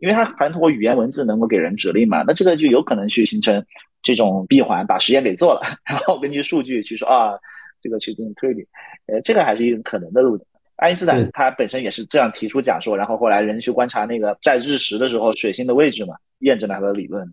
[0.00, 3.64] 因为它反正通过语言文字能够给人指令嘛，那这个就有可能去形成
[4.02, 7.38] 这种闭环，把实验给做了， 然后根据数据去说啊，
[7.80, 8.66] 这个去进行推理，
[9.06, 10.46] 呃，这个还是一种可能的路子。
[10.76, 17.30] 爱因斯坦他本身也是这样提出假说，然后后来人去观察那个在日食的时候水星的位置嘛，验证了他的理论。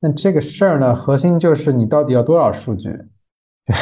[0.00, 2.90] 那这个事儿呢，核心就是你到底要多少数据？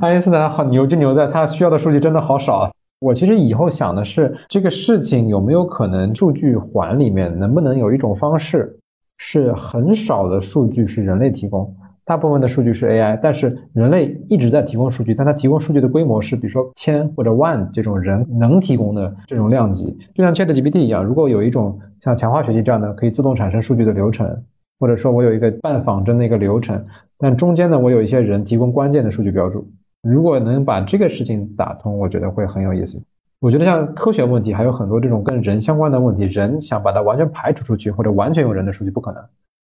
[0.00, 2.72] 爱因斯坦好牛就牛在他需要的数据真的好少。
[3.02, 8.78] 我其实以后想的是，这个事情有没有可能数据环里面能不能有一种方式，
[9.18, 24.40] 是很少的数据是人类提供，大部分的数据是 AI，但是人类一直在提供数据，但它提供数据的规模是比如说千或者万这种人能提供的这种量级，就像 ChatGPT 一样，如果有一种像强化学习这样的可以自动产生数据的流程。
[24.80, 26.84] 或者说我有一个半仿真的一个流程，
[27.16, 29.64] 但中间呢，我有一些人提供关键的数据标注。
[30.02, 33.00] 如果能把这个事情打通，我觉得会很有意思。
[33.38, 39.24] 我觉得像科学问题还有很多这种跟人相关的问题，人想把它完全排除出去，或者完全用人的数据不可能。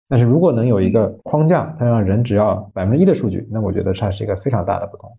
[0.09, 5.11] 但是如果能有一个框架，它让人只要百分之一的数据，那我觉得它是一个非常大的不同。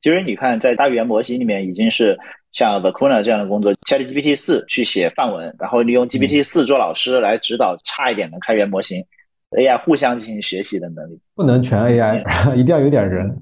[0.00, 2.16] 其实你看，在大语言模型里面，已经是
[2.52, 9.04] 像 Vacuna 这样的工作，ChatGPT 四去写范文，然后利用 GPT 四做老师来指导差一点的开源模型
[9.50, 11.20] ，AI 互相进行学习的能力。
[11.34, 13.36] 不能全 AI， 一定要有点人。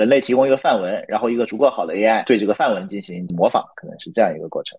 [0.00, 4.78] 人类提供一个范文，然后一个足够好的 AI 对这个范文进行模仿，可能是这样一个过程。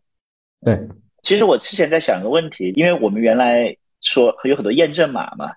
[0.66, 0.76] 对，
[1.22, 5.52] 其实我之前在想一个问题，因为我们原来说有很多验证码嘛。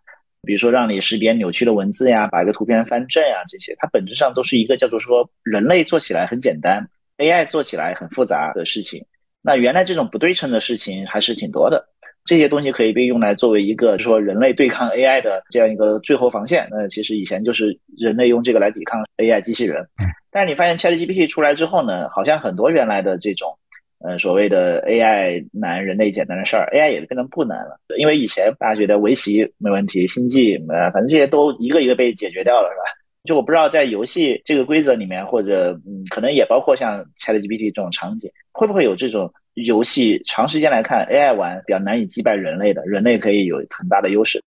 [0.46, 9.02] 比如说，让你识别扭曲的文字呀，把一个图片翻正呀，这些它本质上都是一个叫做说人类做起来很简单，AI 做起来很复杂的事情。
[9.40, 11.88] 那原来这种不对称的事情还是挺多的，
[12.24, 16.66] 这些东西可以被用来作为一个说人类对抗 AI 的这样一个最后防线。
[16.70, 19.86] 那其实以前就是人类用这个来抵抗 AI 机器人，
[20.30, 23.56] 但是你发现 ChatGPT 出来之后呢，好像很多原来的这种。
[24.04, 27.78] 呃，所谓的 AI 难，人类简单的事儿，AI 也变得不难了。
[27.96, 32.82] 因为以前大家觉得围棋没问题，星际呃，反正这些都一个一个被解决掉了，是吧？
[33.24, 44.42] 就我不知道在游戏这个规则里面，或者嗯，可能也包括像 ChatGPT 这种场景，会不会有这种游戏长时间来看 AI 玩比较难以击败人类的，人类可以有很大的优势？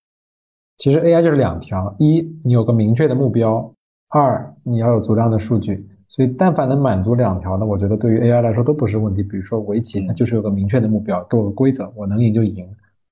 [0.77, 3.73] 其实 AI 就是两条：一，你有个明确的目标；
[4.09, 5.83] 二，你要有足量的数据。
[6.09, 9.21] 所以，但凡能满足两条的，我觉得对于 AI 来说都不是问题。
[9.23, 12.65] 比如说围棋，它就是有个明确的目标，都有规则，我能赢就赢，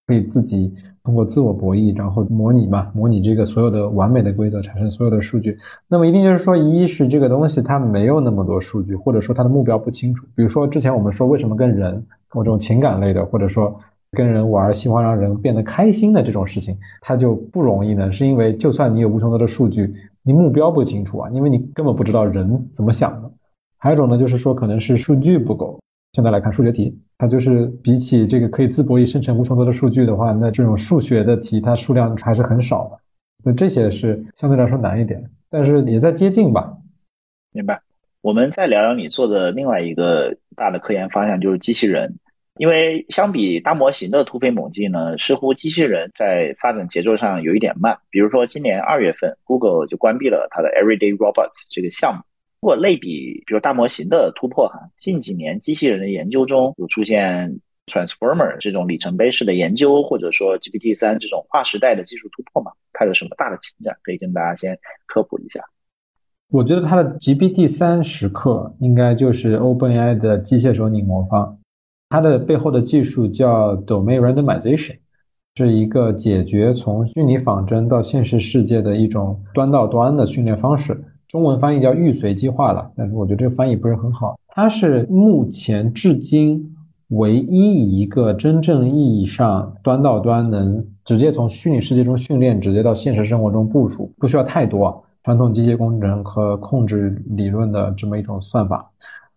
[0.07, 0.71] 可以自己
[1.03, 5.57] 通过自我博弈，然后模拟嘛，模拟这个所有的完美的规则，产生所有的数据。
[5.87, 10.25] 那么一定就是说，一是这个东西它没有那么多数据，或者说它的目标不清楚。
[10.35, 11.93] 比如说之前我们说为什么跟人，
[12.29, 13.79] 跟这种情感类的，或者说
[14.11, 18.11] 跟人玩，希望让人变得开心的这种事情，它就不容易呢？
[18.11, 23.31] 是因为就算你有无穷多的数据，你目标不清楚啊，因为你根本不知道人怎么想的。
[23.77, 25.79] 还有一种呢，就是说可能是数据不够。
[26.13, 32.99] 现在来看数学题，它就是比起这个可以自博弈生成无穷多的数据的话，那这种数学的题它数量还是很少的。
[33.43, 36.75] 那这些是相对来说难一点，但是也在接近吧。
[37.51, 37.80] 明白。
[38.21, 42.12] 我们再聊聊你做的另外一个大的科研方向，就是机器人。
[42.58, 47.97] 因为相比大模型的突飞猛进呢，似乎机器人在发展节奏上有一点慢。
[48.10, 52.21] 比如说今年二月份，Google 就关闭了它的 Everyday Robots 这个项目。
[52.65, 57.47] 如果类比，比如大模型的突破哈，近几年机器人的研究中有出现
[57.86, 62.71] Transformer 这种里程碑式的研究，或者说 GPT 三这种划时代的技术突破吗？
[62.91, 64.75] 它有什么大的进展可以跟大家先
[65.06, 65.63] 科普一下？
[66.49, 71.56] 我觉得它的 GPT 三时刻应该就是 OpenAI 的机械手拧魔方。
[72.10, 74.97] 它的背后的技术叫 Domain Randomization，
[75.56, 80.99] 是一个解决从虚拟仿真到现实世界的一种端到端的训练方式。
[81.36, 84.39] 中文翻译叫预随机化了，但是我觉得这个翻译不是很好。
[84.48, 86.74] 它是目前至今
[87.10, 98.89] 唯一一个真正意义上端到端能直接从虚拟世界中训练，直接到现实生活中部署，不需要太多传统机械工程和控制理论的这么一种算法。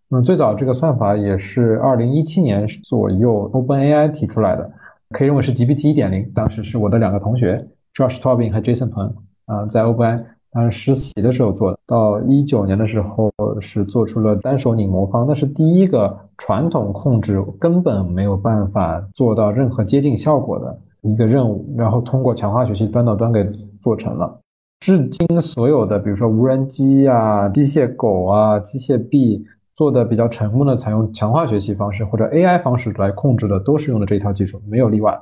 [0.08, 4.70] 那么最早这个算法也是二零一七年左右 OpenAI 提出来的，
[5.10, 6.30] 可以认为是 GPT 一点零。
[6.32, 9.12] 当时是我的两个同学 Josh Tobin 和 Jason Peng
[9.46, 11.78] 啊，在 OpenAI 当时实习的时候做的。
[11.86, 23.44] 到一九年的时候是做出了单手拧魔方，那是第一个传统控制根本没有办法做到任何接近效果的一个任务，然后通过强化学习端到端给
[23.80, 24.38] 做成了。
[24.80, 29.44] 至今所有的，比如说无人机啊、机械狗啊、机械臂。
[29.76, 35.16] 做的比较成功的，采用强化学习方式或者 AI 方式来控制的，都是用的这一套技术，没有例外。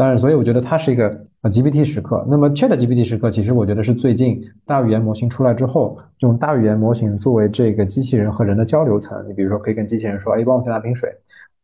[0.00, 1.08] 当然，所以我觉得它是一个
[1.42, 2.24] 呃 GPT 时刻。
[2.26, 9.22] 那么 Chat GPT 时刻，其实我觉得是最近大语言模型出来之后，用大语言模型作为这个机器人和人的交流层。
[9.28, 11.10] 你比如说，可以跟机器人说：“哎，帮我去拿瓶水。”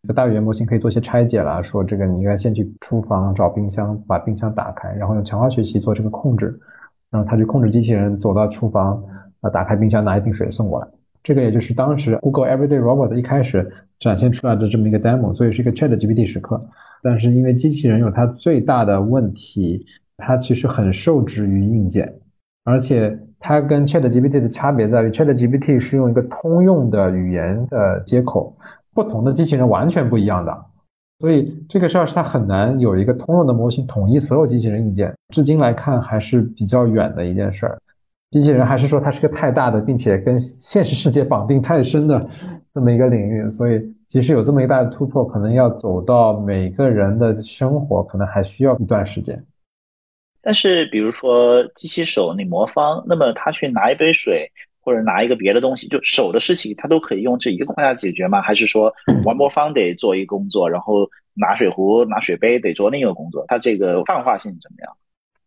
[0.02, 6.60] 这个大语言模型可以做些拆解啦，说这个你应该先去厨房找冰箱，把冰箱打开，然后用强化学习做这个控制，
[7.10, 9.02] 然后它去控制机器人走到厨房
[9.40, 10.86] 啊，打开冰箱拿一瓶水送过来。
[11.22, 13.66] 这个也就是当时 Google Everyday Robot 一开始
[13.98, 16.62] 展现出来的这么一个 demo，所以是一个 Chat GPT 时刻。
[17.06, 22.12] 但是因为机器人有它最大的问题，它其实很受制于硬件，
[22.64, 28.56] 而且它跟 Chat GPT 的差别在于，Chat GPT 是用一个通用的语言的接口，
[28.92, 30.64] 不同的机器人完全不一样的，
[31.20, 37.78] 所以这个事儿是它很难有一个通用的模型统一所有机器人硬件，至今来看还是比较远的一件事儿。
[38.30, 42.28] 机器人还是说它是个太大的，并且跟现实世界绑定太深的
[42.74, 49.42] 这么一个领域，所以即使有这么一大的突破，可能要走到每个人的生活，可能还需要一段时间。
[50.42, 54.48] 但是，比如说机器手你魔方，那么他去拿一杯水
[54.80, 58.40] 或者拿一个别的东西，就手的事情，他都可以用这一个框架解决吗？
[58.42, 58.92] 还是说
[59.24, 63.44] 玩魔方得做一个工作，然后拿水壶、拿水杯得做另一个工作？
[63.48, 64.96] 它这个泛化性怎么样？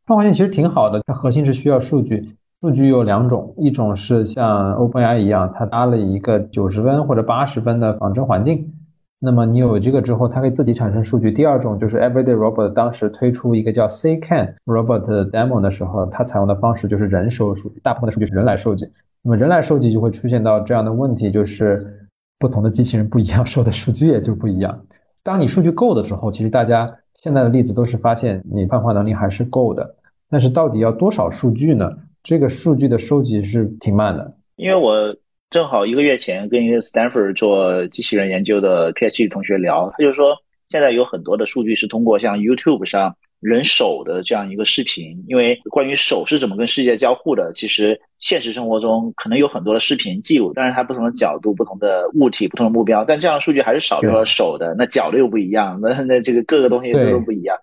[0.05, 2.35] 泛化性其实挺好的，它核心是需要数据。
[2.61, 8.73] 数据有两种，一种是像 OpenAI 一样，它搭了一个九十分或者八十分的仿真环境，
[9.17, 11.31] 那么你有这个之后，它可以自己产生数据。
[11.31, 18.85] 第二种就是 Everyday Robot 当时推出一个叫 CCAN Robot 的 demo 的时候，它采用的方式就是人收数据，大部分的数据是人来收集。
[19.21, 24.77] 那么人来收集就会出现到这样的问题，就是不同的机器人不一样，收的数据也就不一样。
[25.23, 29.95] 当你数据够的时候，其实大家现在的例子都是发现你泛化能力还是够的，
[30.29, 31.89] 但是到底要多少数据呢？
[32.23, 35.15] 这个数据的收集是挺慢的，因为我
[35.49, 40.35] 正好一个月前跟一个 Stanford 做机器人研究的 PhD 同学聊，他就说
[40.67, 57.57] 现在有很多的数据是通过像 YouTube 上人手的这样一个视频，因为关于手是怎么跟世界交互的，其实现实生活中可能有很多的视频记录，但是它不同的角度、不同的物体、不同的目标，但这样的数据还是少掉了手的，那脚的又不一样，那那这个各个东西都不一样。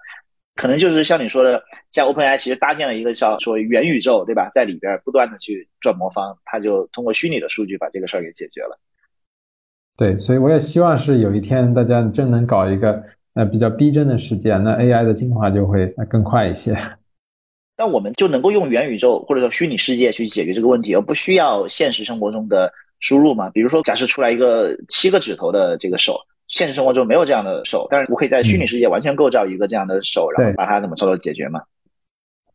[0.56, 4.48] 可能就是像你说的，像 OpenAI 其实搭建了一个叫说元宇宙，对吧？
[4.52, 8.78] 在里边不断的去转魔方，它就通过虚拟的数据把这个事儿给解决了。
[9.98, 13.02] 对，所以我也希望是有一天大家真能搞一个
[13.34, 16.74] 呃比较逼真的世界，那 AI 的进化就会更快一些。
[17.76, 23.50] 那我们就能够用元宇宙或者说虚拟世界去解决这个问题，而不需要现实生活中的输入嘛？
[23.50, 26.18] 比如说，假设出来一个七个指头的这个手。
[26.48, 31.60] 现实生活中没有这样的手，但是我可以在虚拟世界完全构造一个这样的手，然后把它怎么操作解决嘛？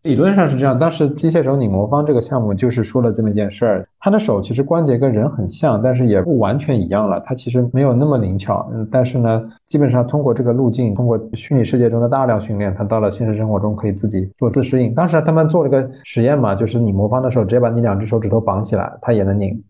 [0.04, 8.68] 理论上是这样，当时机械手拧魔方这个项目就是说了这么一件事儿，他的手其实关节跟人很像，但是也不完全一样了，它其实没有那么灵巧。
[8.74, 14.92] 嗯，但是呢，基本上通过这个路径，通过虚拟世界中的大量训练，他到了现实生活中可以自己做自适应。
[14.96, 19.64] 当时他们做了个实验嘛，就是拧魔方的时候，直接把你两只手指头绑起来，它也能拧。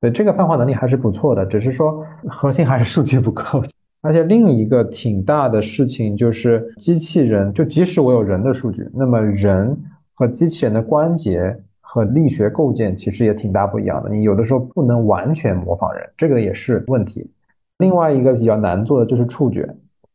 [0.00, 3.42] 对这个泛化能力还是不错的，只是说核心还是数据不够。
[4.02, 9.76] 而且另一个挺大的事情就是，机器人就即使我有人的数据，那么人
[10.14, 14.08] 和机器人的关节和力学构建其实也挺大不一样的。
[14.08, 17.30] 你有的时候不能完全模仿人，这个也是问题。
[17.76, 19.68] 另外一个比较难做的就是触觉，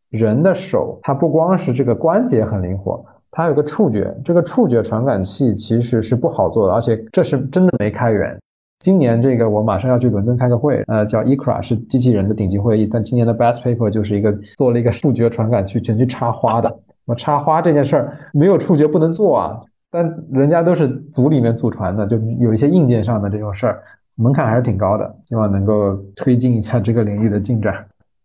[0.10, 8.36] 人的手它不光是这个关节很灵活，它有个触觉，这个触觉传感器其实是不好做的，而且这是真的没开源。
[8.82, 12.86] 今年这个我马上要去伦敦开个会，呃，叫 ECRA 是机器人的顶级会议。
[12.86, 16.80] 但今年的 Best Paper 就是一个做了一个触觉传感器，全去插花的。
[17.06, 19.60] 我插花这件事儿没有触觉不能做啊，
[19.92, 23.82] 但人家都是组里面祖传的，就有一些硬件上的这种事儿，
[24.16, 25.16] 门槛还是挺高的。
[25.26, 27.74] 希望能够推进一下这个领域的进展。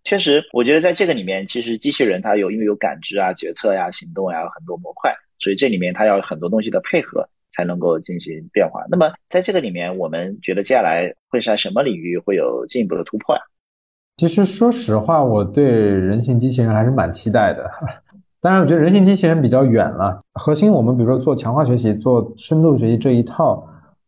[0.05, 7.27] 确实，我觉得在这个里面，其实机器人它有因为有感知啊、决策呀、行动呀，有很多模块，所以这里面它要很多东西的配合。
[7.53, 8.85] 才能够进行变化。
[8.91, 13.41] 那么在这个里面，我们觉得接下来会在什么领域会有进一步的突破呀？
[14.17, 17.71] 其实说实话，我对人形机器人还是蛮期待的。
[18.43, 20.21] 当然，我觉得人形机器人比较远了。
[20.35, 23.67] 核心我们比如说做强化学习、做深度学习这一套，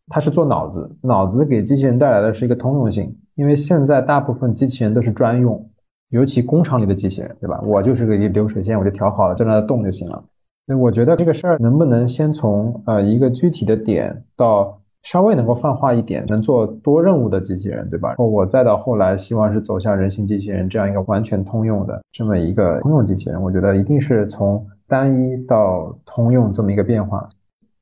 [0.08, 3.14] 它是做脑子，脑子给机器人带来的是一个通用性。
[3.34, 5.70] 因为现在大部分机器人都是专用，
[6.10, 7.60] 尤其工厂里的机器人，对吧？
[7.62, 10.22] 我就是个一流水线，我就调好了，在那动就行了。
[10.66, 18.14] 那我觉得这个事儿能不能先从呃一个具体的点到稍微能够泛化一点，能做多任务的机器人，对吧？
[18.18, 27.28] 我再到后来希望是走向人形机器人这样一个完全通用的这么一个通用机器人，我觉得一定是从单一到通用这么一个变化。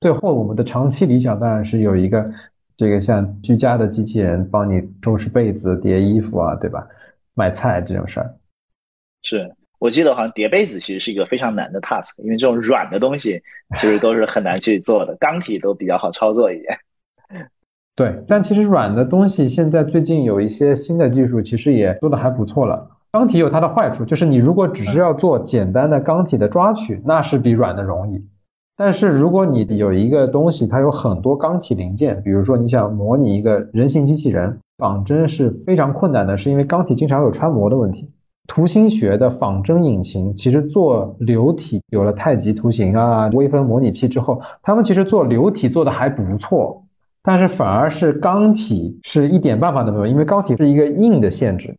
[0.01, 2.31] 最后我们的长期理想当然是有一个
[2.75, 6.89] 这个像居家的机器人帮你收拾被子、叠衣服啊，对吧？
[7.35, 8.35] 买菜这种事儿
[9.23, 9.55] 是。
[9.81, 13.43] 我记得好像叠被子其实是一个非常难的 task，因为这种软的东西
[13.77, 16.79] 其实都是很难去做的，钢体都比较好操作一点。
[17.97, 22.89] 对，但其实软的东西现在最近有一些新的技术，其实也做的还不错了。
[23.13, 28.23] 钢体有它的坏处，就是你如果只是要做简单的钢体的抓取，那是比软的容易。
[28.77, 38.11] 但是如果你有一个东西，它有很多钢体零件，比如说你想模拟一个人形机器人，仿真是非常困难的，是因为钢体经常有穿模的问题。
[38.51, 46.85] 图形学的仿真引擎其实做流体有了太极图形啊、微分模拟器之后，他们其实做流体做的还不错，
[47.23, 51.73] 但是反而是钢体是一点办法都没有，因为钢体是一个硬的限制。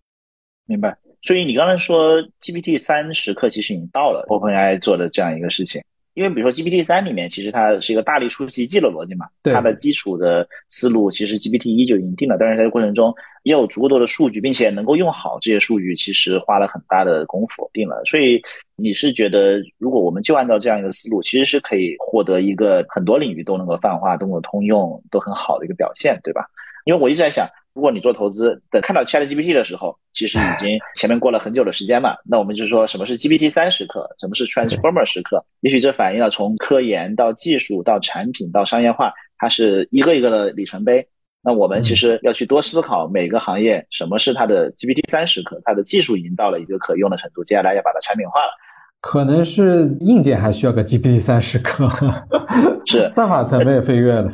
[0.66, 0.98] 明白。
[1.24, 5.84] 所以你刚才说 GPT 三时刻其实已经到了，OpenAI 做的这样一个事情。
[6.14, 18.02] 因为比如说 GPT 三里面，其实它是一个大力出奇迹的逻辑嘛，它的基础的思路其实 GPT 一就已经定了，但是在这过程中也有足够多的数据，并且能够用好这些数据，其实花了很大的功夫定了。
[18.06, 18.42] 所以
[18.76, 26.46] 你是觉得，如果我们就按照这样一个思路，其实是可以获得一个很多领域都能够泛化、都能够通用、都很好的一个表现，对吧？
[26.86, 27.48] 因为我一直在想。
[27.74, 32.16] 如果你做投资，等看到 ChatGPT 的时候，其实已经前面过了很久的时间嘛。
[32.26, 34.10] 那我们就说，什么是 GPT 三时刻？
[34.20, 35.44] 什么是 Transformer 时刻？
[35.62, 41.08] 也许这反映了从科研到技术到产品到商业化，它是一个一个的里程碑。
[41.44, 48.52] 那我们其实要去多思考每个行业什么是它的 GPT 三时刻，它的技术已经到了一个可用的程度，接下来要把它产品化了。
[49.00, 51.90] 可能是硬件还需要个 GPT 三时刻，
[52.86, 54.32] 是 算法层面也飞跃了。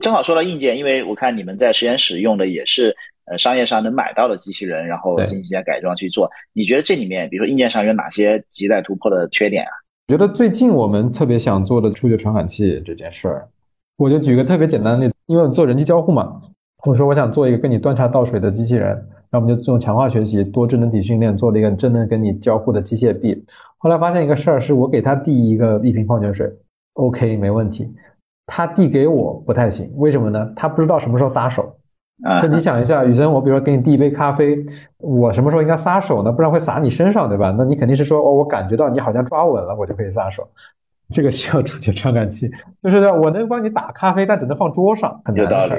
[0.00, 2.94] 正好说到硬件，因为我看你们在实验室用的也是
[3.26, 6.28] 呃商业上能买到的机器人，然后进行一些改装去做。
[6.52, 9.70] 你觉得这里面，比如说硬件上有哪些亟待突破的缺点啊？
[10.08, 13.48] 觉得最近我们特别想做的触觉传感器这件事儿，
[13.96, 16.40] 我就举个特别简单的例子，因为做人机交互嘛，
[16.84, 18.88] 我说我想做一个跟你端茶倒水的机器人，
[19.30, 23.44] 然后我们就用强化学习、多智能体训练做了一个真的跟你交互的机械臂。
[23.78, 26.50] 后来发现一个事儿，是我给他递一个一瓶矿泉水
[26.94, 27.88] ，OK 没问题。
[28.52, 30.52] 他递给我不太行，为什么呢？
[30.56, 31.76] 他不知道什么时候撒手。
[32.42, 34.58] 就你想一下，雨森，我比如说给你递一杯咖啡，
[34.98, 36.32] 我什么时候应该撒手呢？
[36.32, 37.54] 不然会洒你身上，对吧？
[37.56, 40.46] 那你肯定是说，哦，我感觉到你好像抓稳了，我就可以撒手。
[41.14, 42.50] 这个需要触觉传感器，
[42.82, 45.74] 就是我能帮你打咖啡，但只能放桌上，很有道理。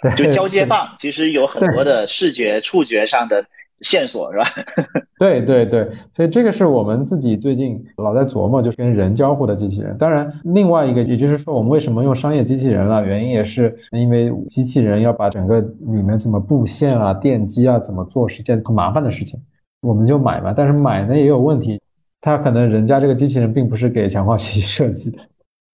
[0.00, 3.44] 对，就交接棒，其实有很多的视觉、触觉上的。
[3.82, 4.44] 线索是吧？
[5.18, 9.96] 对对对，所以这个是我们自己最近老在琢磨，就是跟人交互的机器人。
[9.96, 13.04] 当然，另外一个也就是说，我们为什么用商业机器人了？
[13.04, 19.38] 原因也是因为机器人要把整个里面怎么布线啊、电机啊怎么做是件很麻烦的事情，
[19.82, 20.52] 我们就买嘛。
[20.56, 21.80] 但是买呢也有问题，
[22.20, 25.18] 它可能人家这个机器人并不是给强化学习设计的，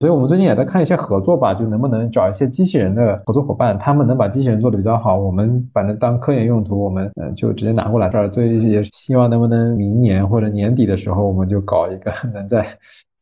[0.00, 8.30] 所以我们最近也在看一些合作吧，就能不能找一些机器人的合作伙伴，他们能把机器人做的比较好，我们反正当科研用途，我们嗯就直接拿过来这儿。
[8.30, 12.64] 所以也希望能不能明年或者年底的时候，我们就搞一个能在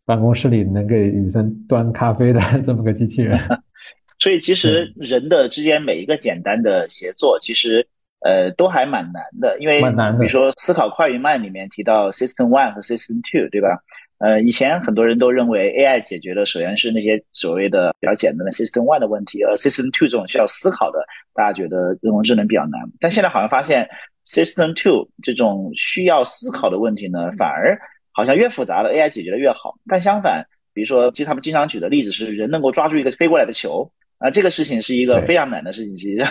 [0.04, 3.40] 办公室里能给雨森端咖啡的 这么个机器人。
[4.20, 7.86] 所以其实人的之间每一个简单的协作，其实
[8.20, 9.80] 呃都还蛮难的，因为
[10.18, 13.78] 比如说思考快与慢里面提到 System One 和 System Two，对吧？
[14.18, 21.04] 呃，以前很多人都认为 AI 解决的首先是那些所谓的比较简单的 System One 的问题，而 System Two 这种需要思考的，
[21.34, 22.80] 大家觉得人工智能比较难。
[22.98, 23.86] 但现在好像发现
[24.26, 27.78] System Two 这种需要思考的问题呢，反而
[28.12, 29.74] 好像越复杂的 AI 解决的越好。
[29.86, 36.24] 但相反，比如说，其实他们经常举的例子是人能够抓住一个飞过来的球啊，这个事情是一个非常难的事情，其实。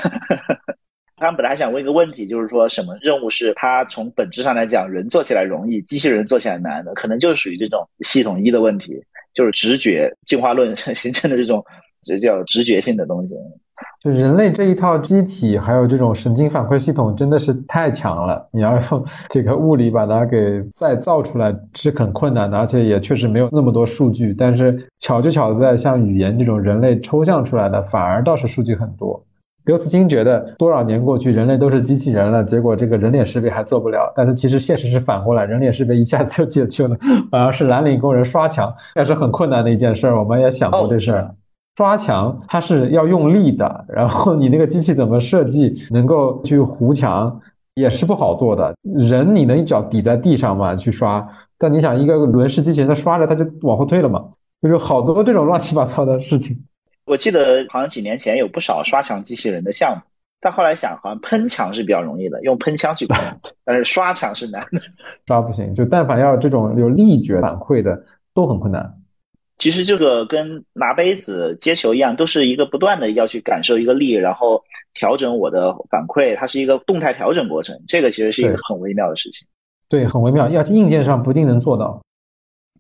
[1.18, 9.02] 他们本来想问一个问题，就是说什么任务是它从本质上来讲人做起来容易，机器人做起来难的，可能就是属于这种系统一的问题，
[9.34, 11.64] 就是直觉进化论 形成的这种
[12.02, 13.34] 这叫直觉性的东西。
[14.02, 24.34] 就人类这一套机体还有这种神经反馈系统真的是太强了，你要用这个物理把它给再造出来是很困难的，而且也确实没有那么多数据。
[24.38, 29.26] 但是巧就巧在像语言这种人类抽象出来的，反而倒是数据很多。
[29.66, 34.14] 刘慈欣觉得多少年过去，人类都是机器人了，结果这个人脸识别还做不了。
[34.16, 36.96] 但是其实现实是反过来，人脸识别一下子就解决了，
[37.32, 40.18] 反而是蓝领工人刷墙，也是很困难的一件事儿。
[40.18, 41.36] 我们也想过这事儿，
[41.78, 47.40] 刷墙它是要用力的，然后你那个机器怎么设计能够去糊墙，
[47.74, 48.76] 也是不好做的。
[48.84, 54.24] 人你能一脚抵在地上嘛去刷，但你想一个轮式机器人它刷着它就往后退了嘛，
[54.62, 56.56] 就是好多这种乱七八糟的事情。
[57.06, 60.02] 我记得好像几年前有不少刷墙机器人的项目，
[60.42, 63.18] 但后来想，好像喷墙是比较容易的，用喷枪去喷，
[63.64, 64.80] 但是刷墙是难的，
[65.28, 65.74] 刷不行。
[65.74, 68.04] 就但凡要这种有力觉反馈的，
[68.34, 68.92] 都很困难。
[69.58, 74.62] 其实这个跟拿杯子接球一样，都是一个不断的要去感受一个力，然后
[74.94, 77.80] 调整我的反馈，它是一个动态调整过程。
[77.88, 79.48] 这个其实是一个很微妙的事情。
[79.88, 82.02] 对，很微妙，要硬件上不一定能做到。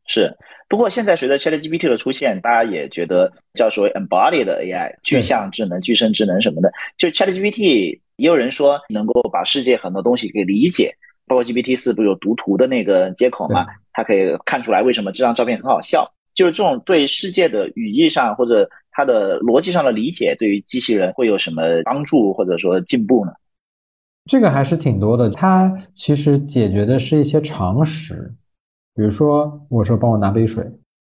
[0.07, 0.35] 是。
[0.67, 10.95] 不过现在随着 ChatGPT 的出现，大家也觉得叫所谓 embodied AI 具象智能、具身智能什么的，就 ChatGPT 也有人说能够把世界很多东西给理解，
[11.27, 23.31] 包括 GPT 四不是有读图的那个接口嘛，它可以看出来为什么这张照片很好笑，就是这种对世界的语义上或者它的逻辑上的理解，对于机器人会有什么帮助或者说进步呢？
[24.25, 28.33] 这个还是挺多的，它其实解决的是一些常识。
[28.95, 30.65] 比如说，我说帮我拿杯水，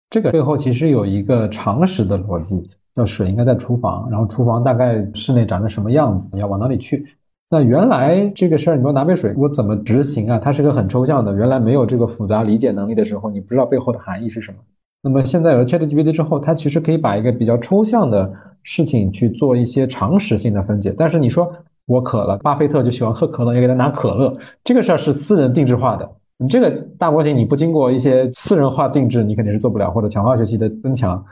[0.09, 7.05] 这个背后其实有一个常识的逻辑，叫水应该在厨房，然后厨房大概室内长成什么样子，要往哪里去。
[7.47, 10.39] 那原来这个事儿，你说拿杯水，我怎么执行啊？
[10.39, 14.57] 它是个很抽象的，原来没有这个复杂理解能力的时候，你不知道背后的含义是什么。
[15.03, 18.33] 那么现在有了 ChatGPT 之后，它其实可以把一个比较抽象的
[18.63, 20.91] 事情去做一些常识性的分解。
[20.97, 21.53] 但是你说
[21.85, 26.09] 我渴了，巴菲特就喜欢喝可乐，要给他拿可乐，这个事儿是私人定制化的。
[26.37, 26.69] 你这个
[26.99, 31.23] 大模型，你不经过一些私人化定制，你肯定是做不了，或者强化学习的增强。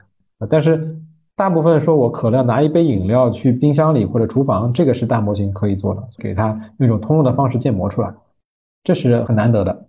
[0.49, 0.95] 但是
[1.35, 8.13] 大部分说我可能拿一杯饮料去冰箱里或者厨房，这个是大模型可以做的，给它用一种通用的方式建模出来，
[8.83, 9.87] 这是很难得的。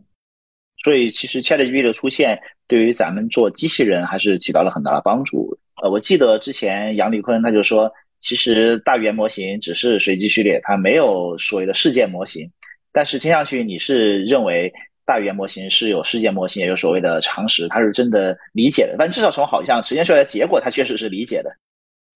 [0.82, 2.36] 所以其实 ChatGPT 的出现
[2.66, 5.56] 对于咱们做机器人还是起到了很大的帮助。
[5.80, 7.88] 呃，我记得之前杨立坤他就说，
[8.18, 12.50] 其实大语言模型只是随机序列，它没有所谓的事件模型。
[12.92, 14.72] 但是听上去你是认为。
[15.06, 18.96] 大语言模型是有世界模型，也有所谓的常识，它是真的理解的。
[18.98, 21.50] 但至少从好像实现出来的结果，它确实是理解的。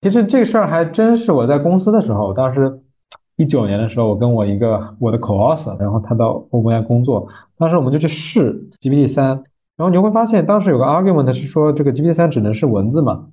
[0.01, 2.81] 其实这事儿还真是我在公司的时候，当时
[3.37, 7.29] 一九年的时候，我跟我一个我的 co-author，然后他到 OpenAI 工作，
[7.59, 9.27] 当时我们就去试 GPT 三，
[9.77, 13.27] 然后你会发现当时有个 argument 是说这个 GPT 三只能是文字嘛？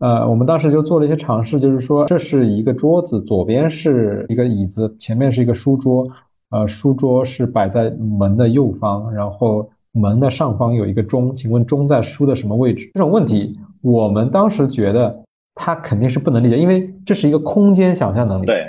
[0.00, 6.08] 呃，我们当时就做了一些尝试，就是说这是一个桌子，左边是一个椅子，前面是一个书桌。
[6.50, 12.90] 呃，书桌是摆在门的右方，然后门的上方有一个钟，请问钟在书的什么位置？
[12.94, 15.22] 这种问题，我们当时觉得
[15.54, 18.46] 他肯定是不能理解，因为这是一个空间想象能力。
[18.46, 18.64] 对，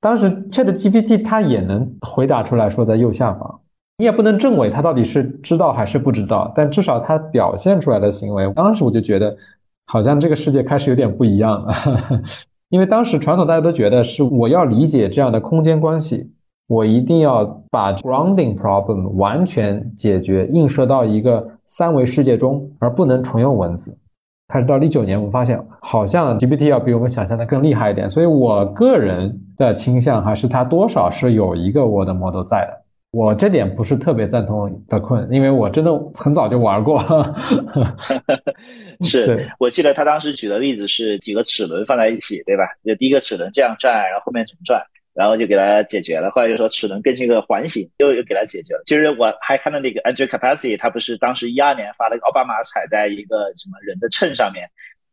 [0.00, 3.60] 当时 Chat GPT 它也能回答出来说在右下方，
[3.98, 9.36] 你也不能证伪它到底是知道还是不知道，但至少它表现出来的行为，当时我就觉得
[9.86, 11.74] 好像这个世界开始有点不一样了，
[12.70, 16.32] 因为当时传统大家都觉得是我要理解这样的空间关系。
[16.70, 23.98] 我一定要把 grounding problem 完全解决，映射到一个三维世界中，而不能纯用文字。
[24.46, 32.80] 开始到一九年，我们发现好像 GPT 要比我们想象的更厉害一点，所以我个人的倾向还是它多少是有一个 word model 在的。
[33.10, 37.04] 我这点不是特别赞同的困，因为我真的很早就玩过。
[39.02, 42.62] 是我记得他当时举的例子是几个齿轮放在一起，对吧？
[42.84, 44.80] 就第一个齿轮这样转，然后后面怎么转，
[45.14, 46.30] 然后就给他解决了。
[46.30, 48.82] 后来就说齿轮变成一个环形，又又给他解决了。
[48.86, 54.68] 其实我还看到那个 Andrew Capacity，他不是当时一二年发了一个奥巴马踩在一个什么人的秤上面，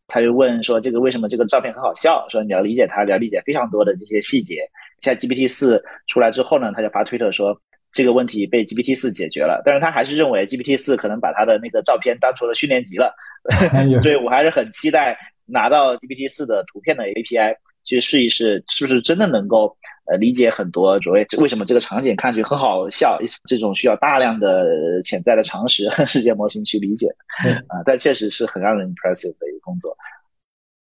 [0.08, 2.28] 他就问说这个为什么这个照片很好笑？
[2.30, 4.68] 说你要理解它，你要理解非常多的这些细节。
[5.00, 7.60] 现在 GPT 四出来之后呢，他就发推特说。
[7.94, 13.16] 这个问题被 GPT 四解决了，但是他还是认为 GPT 四可能把他的那个照片当成了训练集了，
[14.04, 17.56] 所以我还是很期待拿到 GPT 四的图片的 API
[17.88, 19.76] 去试一试，是不是真的能够
[20.06, 23.18] 呃理解很多所谓为什么这个场景看上去很好笑，
[23.48, 27.08] 这种需要大量的潜在的常识 和世界模型去理解
[27.68, 29.96] 啊，但确实是很让人 impressive 的一个工作。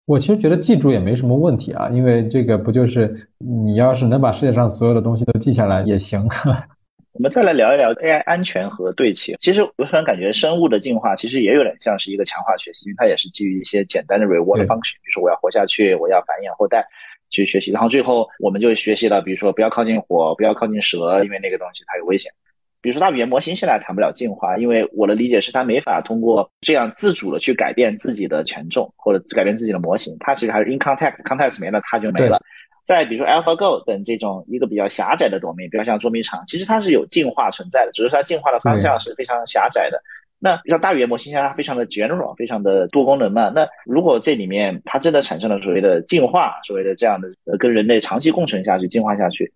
[0.05, 6.27] 我其实觉得记住也没什么问题啊，因为这个不就是你要是能把世界上所有的东西都记下来也行。
[7.13, 9.35] 我们再来聊一聊 AI 安全和对齐。
[9.39, 16.83] 其实我突然感觉生物的进化其实也有点像是一个强化学习，因为它也是基于一些简单的 reward function，比如说我要活下去，我要繁衍后代
[17.29, 17.71] 去学习。
[17.71, 22.31] 然后最后我们就学习了，比如说不要靠近火，不要靠近蛇，因为那个东西它有危险。
[22.81, 32.41] 比如说大语言模型现在谈不了进化，因为我的理解是它没法通过这样自主的去改变自己的权重或者改变自己的模型，它其实还是 in context，context 没了它就没了。
[32.83, 40.01] 再比如说 AlphaGo 等这种一个比较狭窄的 domain，比如像捉迷藏，其实它是有进化存在的，只是它进化的方向是非常狭窄的。
[40.37, 43.49] 那比如大语言模型现在它非常的 general，非常的多功能嘛。
[43.55, 49.49] 那如果这里面它真的产生了所谓的进化，所谓的这样的呃跟人类长期共存下去、进化下去，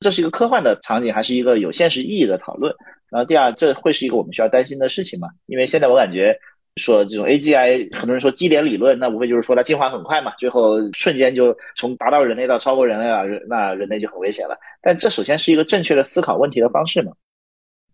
[0.00, 2.74] 这是一个科幻的场景，还是一个有现实意义的讨论？
[3.10, 5.28] 然后第二，这会是一个我们需要担心的事情吗？
[5.46, 6.34] 因为现在我感觉。
[6.76, 14.56] 说这种 AGI，很多人说基点理论，那无非就是说它进化很快嘛，最后瞬间就从达到人类到超过人类了，那人类就很危险了。
[14.80, 17.12] 但这首先是一个正确的思考问题的方式嘛？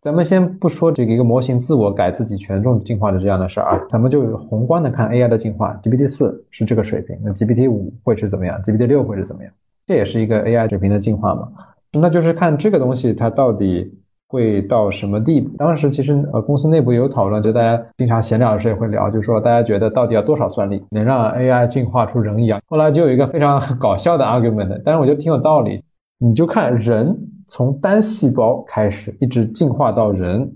[0.01, 9.53] 咱们先不说这个一个模型自我改自己权重进化的这样的事儿啊，咱们就宏观的看 AI 的进化，GPT 四是这个水平，那 GPT 五会是怎么样？GPT 六会是怎么样？
[9.87, 11.49] 这也是一个 AI 水平的进化嘛？
[11.93, 13.93] 那就是看这个东西它到底。
[14.29, 15.57] 会到什么地步？
[15.57, 22.61] 当时其实呃公司内部也有讨论，就大家经常闲聊的时候也会聊，就是说大家觉得到底要多少算力能让 AI 进化出人一样？
[22.67, 25.83] 后来就有一个非常 搞笑的 argument，但是我觉得挺有道理。
[26.19, 27.17] 你就看人
[27.47, 30.51] 从单细胞开始一直进化到人，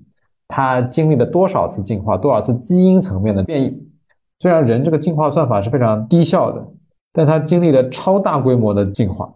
[0.49, 3.87] 他经历了多少次进化，多少次基因层面的变异？
[4.39, 6.66] 虽然人这个进化算法是非常低效的，
[7.12, 9.31] 但它经历了超大规模的进化。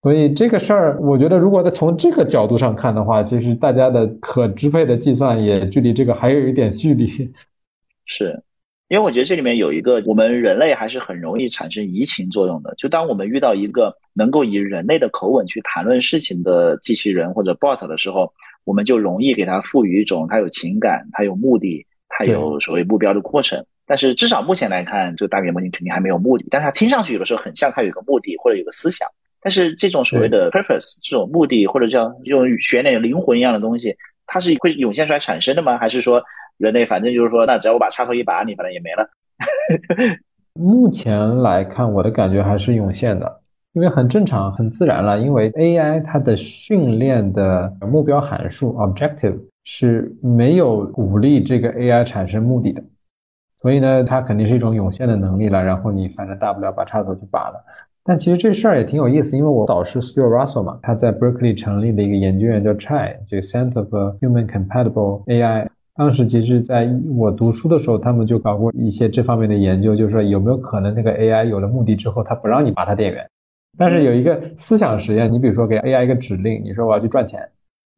[0.00, 7.08] 所以这个事儿，我觉得如果在从这个角度上看的话，其实大家的可支配的计算也距离这个还有一点距离。
[8.06, 8.40] 是，
[8.86, 12.72] 因为我觉得这里面有一个，我们人类还是很容易产生移情作用的。
[12.78, 18.32] 就当我们遇到一个能够以人类的口吻去谈论事情的机器人或者 bot 的时候，
[18.62, 23.62] 我们就容易给它赋予一种它有情感、它有目的、它有所谓目标的过程。
[23.84, 29.08] 但是至少目前来看，这个大语言模型肯定还没有目的，但是它听上去有的时候很像它有一个目的或者有个思想。
[29.40, 33.94] 但是这种所谓的 purpose 这种目的或者叫用悬念灵魂一样的东西，
[34.26, 35.78] 它是会涌现出来产生的吗？
[35.78, 36.22] 还是说
[36.56, 39.08] 人类反正就是说，那只要我把插头一拔，你反正也没了？
[40.54, 43.40] 目前来看，我的感觉还是涌现的，
[43.74, 45.16] 因为很正常、很自然了。
[45.20, 52.82] 因为 AI 它的训练的目标函数 objective 是没有鼓励这个 AI 产生目的的，
[53.60, 55.62] 所以呢，它肯定是一种涌现的能力了。
[55.62, 57.64] 然后你反正大不了把插头就拔了。
[58.08, 65.68] 但其实这事儿也挺有意思，因为我导师 Stuart Russell 嘛，他在 Berkeley 成立的一个研究员叫 Chai，这个 Center for Human Compatible AI。
[65.94, 73.28] 当时其实在我读书的时候，他们就搞过一些这方面的研究，就是说有没有可能那个 AI 有了目的之后，它不让你拔它电源。
[73.76, 77.46] 但是有一个思想实验，你比如说给 AI 一个指令，你说我要去赚钱，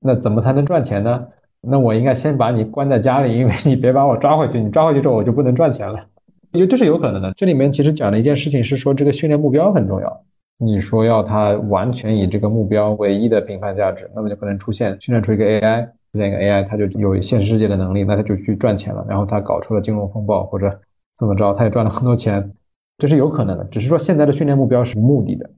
[0.00, 1.24] 那怎么才能赚钱呢？
[1.62, 6.04] 那我应该先把你关在家里，因为你别把我抓回去，你抓回去之后我就不能赚钱了。
[6.52, 7.32] 因为这是有可能的。
[7.36, 10.24] 这里面其实讲的一件事情是说，这个训练目标很重要。
[10.58, 19.04] 你说要它完全以这个目标唯一的评判价值，那么就可能出现训练出一个 AI，出现一个 AI，它就有现实世界的能力，那它就去赚钱了。
[19.08, 20.68] 然后它搞出了金融风暴或者
[21.16, 22.52] 怎么着，它也赚了很多钱，
[22.98, 23.64] 这是有可能的。
[23.70, 25.48] 只是说现在的训练目标是目的的。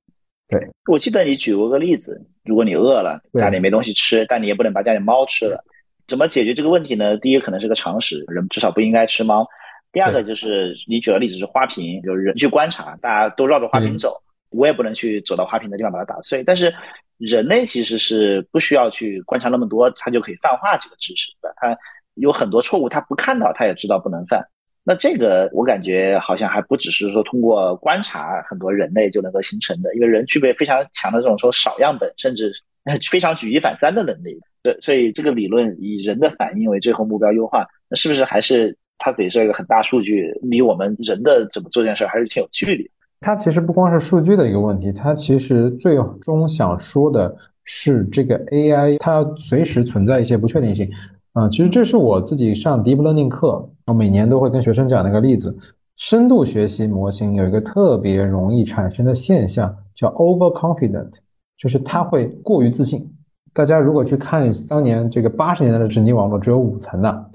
[0.49, 5.65] 对，我记得你举过个例子，如果你饿了，家里没东西吃，但你也不能把家里猫吃了，
[6.07, 7.17] 怎么解决这个问题呢？
[7.17, 9.45] 第一个可能是个常识，人至少不应该吃猫。
[9.93, 14.17] 第二个就是你举的例子是花瓶，就是人去观察，大家都绕着花瓶走，
[14.51, 16.43] 我也不能去走到花瓶的地方把它打碎。
[16.43, 16.75] 但是
[17.19, 21.53] 人类其实是不需要去观察那么多，他就可以泛化这个知识的。
[21.57, 21.77] 他
[22.15, 24.43] 有很多错误，他不看到他也知道不能犯。
[24.85, 32.53] 那这个我感觉好像还不只是说通过观察很多人类就能够形成的，因为人具备非常强的这种说少样本，甚至
[33.09, 34.41] 非常举一反三的能力。
[34.63, 42.89] 对，所以这个理论以人的反应为最后目标优化，那是不是还是它得是一个很大数据，离我们人的怎么做件事还是挺有距离？
[43.21, 47.35] 它其实不光是数据的一个问题，它其实最终想说的
[47.65, 50.89] 是这个 AI 它随时存在一些不确定性。
[51.33, 55.57] 啊，其实这是我自己上 deep learning 课，我每年都会跟学生讲的一个例子。
[55.97, 61.13] 深度学习模型有一个特别容易产生的现象，叫 overconfident，
[61.57, 63.09] 就是它会过于自信。
[63.55, 67.31] 大家如果去看当年这个八十年代的神经网络，只有五层的，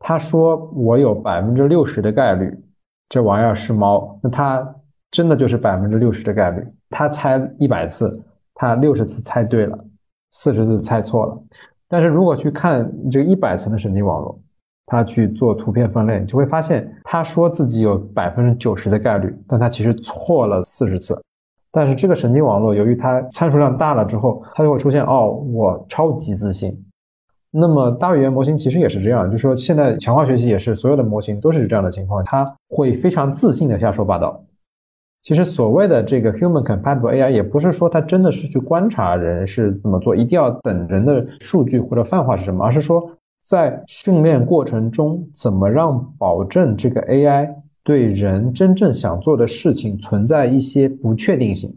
[0.00, 2.52] 他说我有百分之六十的概率
[3.08, 4.66] 这玩意儿是猫，那他
[5.10, 6.66] 真的就是百分之六十的概率。
[6.88, 8.20] 他猜一百次，
[8.54, 9.78] 他六十次猜对了，
[10.32, 11.38] 四十次猜错了。
[11.86, 14.40] 但是如果去看这个一百层的神经网络，
[14.86, 21.20] 他去做图片分类，你就会发现他说自己有百分之九十的概率，但他其实错了四十次。
[21.72, 26.76] 但是这个神经网络由于它参数量大了之后，它就会出现哦，我超级自信。
[27.52, 34.40] 那么大语言模型其实也是这样，就是说现在强化学习也是所有的模型都是这样的情况，它会非常自信的瞎说八道。
[35.22, 43.10] 其实所谓的这个 human compatible AI 也不是说它真的是去观察人是怎么做，一定要等人的数据或者泛化是什么，而是说
[43.42, 47.48] 在训练过程中怎么让保证这个 AI
[47.82, 51.76] 对人真正想做的事情存在一些不确定性。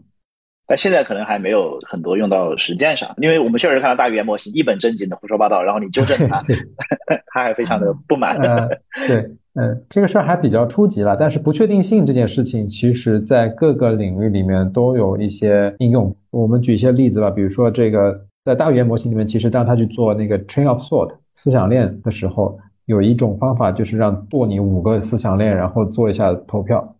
[0.66, 6.40] 但现在可能还没有很多用到实践上，因为我们确实看到大语言模型一本正经的胡说八道，然后你纠正它，
[7.32, 8.38] 他还非常的不满。
[9.06, 9.30] 对。
[9.56, 16.12] 嗯，这个事儿还比较初级了，但是不确定性这件事情，其实在各个领域里面都有一些应用。
[16.32, 26.96] 我们举一些例子吧，比如说这个在大语言模型里面，其实当他去做那个 train of thought 思想链的时候，有一种方法就是让做你五个思想链，然后做一下投票。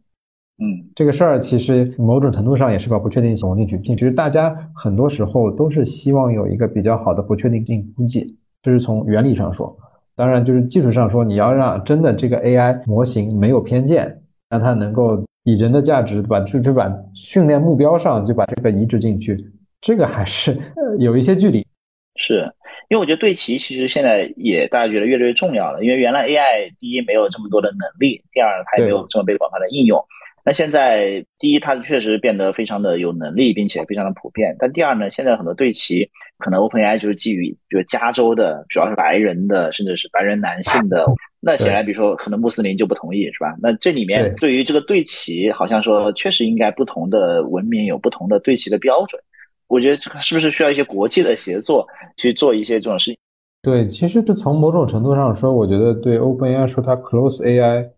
[0.58, 3.76] 嗯，这个事儿其实某种程度上也是把不确定性融进去。
[3.82, 9.76] 其实大家很多时候都是希望有一个比较好的不确定性估计，这是从原理上说。
[10.16, 14.16] 当然，就是技术上说，你要让真的这个 AI 模型没有偏见，
[14.48, 19.36] 让它能够以人的价值把就就把训练目标上就把这个移植进去，
[19.80, 20.56] 这个还是
[21.00, 21.66] 有一些距离。
[22.14, 22.48] 是
[22.90, 29.98] 因为我觉得对齐其实现在也大家觉得越来越重要了，因为原来 AI 第一没有这么多的能力，第二它也没有这么被广泛的应用。
[30.46, 34.54] 那现在，第一，它确实变得非常的有能力，并且非常的普遍。
[34.58, 41.06] 但第二呢，现在很多对齐，可能 OpenAI 就是基于，比如加州的，主要是白人的，甚至是白人男性的。
[41.40, 43.56] 那显然，比如说可能穆斯林就不同意，是吧？
[43.58, 49.18] 那这里面对于这个对齐，好像说确实应该不同的文明有不同的对齐的标准。
[49.66, 51.86] 我觉得这个是不是需要一些国际的协作
[52.18, 53.16] 去做一些这种事情？
[53.62, 57.88] 对，其实这从某种程度上说，我觉得对 OpenAI 说它 Close AI。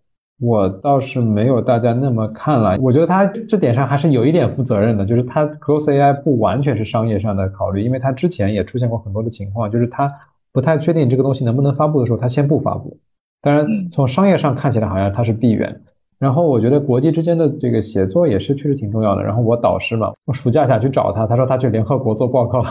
[0.41, 10.13] 我倒是没有大家那么看了，我觉得他这点上还是有一点负责任的，就是他 Close AI 不完全是商业上的考虑，因为他之前也出现过很多的情况，就是他
[10.53, 12.99] 不太确定这个东西能不能发布的时候，他先不发布。
[13.41, 15.81] 当然，从商业上看起来好像他是闭源。
[16.19, 19.23] 然后我觉得国际之间的这个协作也是确实挺重要的。
[19.23, 22.65] 然后我导师嘛，我暑假想去找他，他说他去联合国做报告。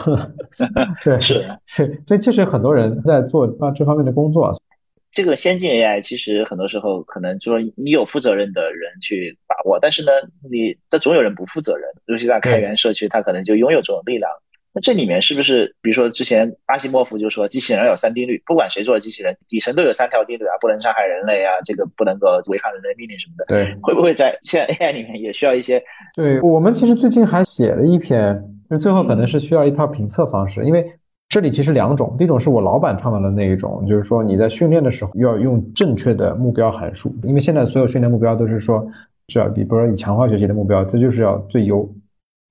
[1.05, 4.51] 对，是是，这确实很多人在做啊这方面的工作。
[5.15, 10.11] 这个先进 AI 其实很多时候可能就说你有负责任的人去把握，但是呢，
[10.51, 14.29] 你但总有人不负责任，尤其在开源社区，他可能就拥有这种力量。
[14.73, 23.45] 那这里面是不是，比如说之前阿西莫夫就说机器人有三定律，不管谁做的机器人，底层都有三条定律啊，不能伤害人类啊，这个不能够违抗人类命令什么的。
[23.47, 25.81] 对，会不会在现在 AI 里面也需要一些？
[26.13, 28.37] 对我们其实最近还写了一篇，
[28.69, 30.85] 就最后可能是需要一套评测方式，因为。
[31.27, 38.87] 这里其实两种，第一种是我老板倡导的那一种，就是说你在训练的时候要用正确的目标函数，因为现在所有训练目标都是说
[39.27, 41.89] 是要比，比如说以强化学习的目标，这就是要最优，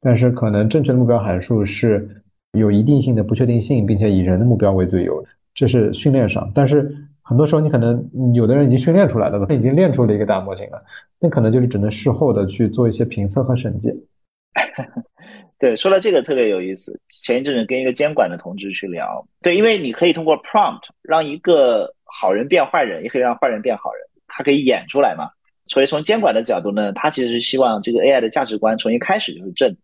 [0.03, 2.07] 但是可能正确的目标函数是
[2.53, 6.51] 有一定性的不确定性，并且以人的目标为最优，这是训练上。
[6.55, 10.83] 但是很多时候你可能有的人已经训练出来了，他已经练出了一个大模型了，
[11.19, 13.91] 那可能就是只能事后的去做一些评测和审计。
[15.65, 17.01] 对，说到这个特别有意思。
[17.09, 25.31] 前一阵子跟一个监管的同志去聊，对，因为你可以通过 prompt 让一个好人变坏人，也可以让坏人变好人，他可以演出来嘛。
[25.65, 29.75] 所以从监管的角度呢，他其实是希望这个 AI 的价值观从一开始就是正。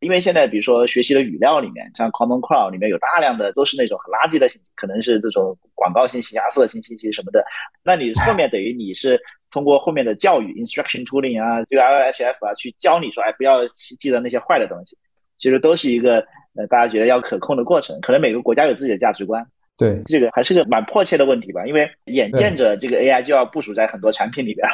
[0.00, 7.44] 因为现在比如说学习的语料里面，像 Common Crawl 里面有大量的都是那种很垃圾的信息，可能是这种广告信息啊、色情信息什么的。
[7.84, 9.20] 那你后面等于你是
[9.52, 13.64] 通过后面的教育 instruction tooling 啊，这个 LHF 啊，去教你说，哎，不要
[14.00, 14.98] 记得那些坏的东西。
[15.38, 16.16] 其实都是一个
[16.56, 17.98] 呃，大家觉得要可控的过程。
[18.00, 21.64] 可能每个国家有自己的价值观，对这个还是个蛮迫切的问题吧。
[21.66, 24.66] 因为眼见着这个 AI 就要部署在很多产品里边。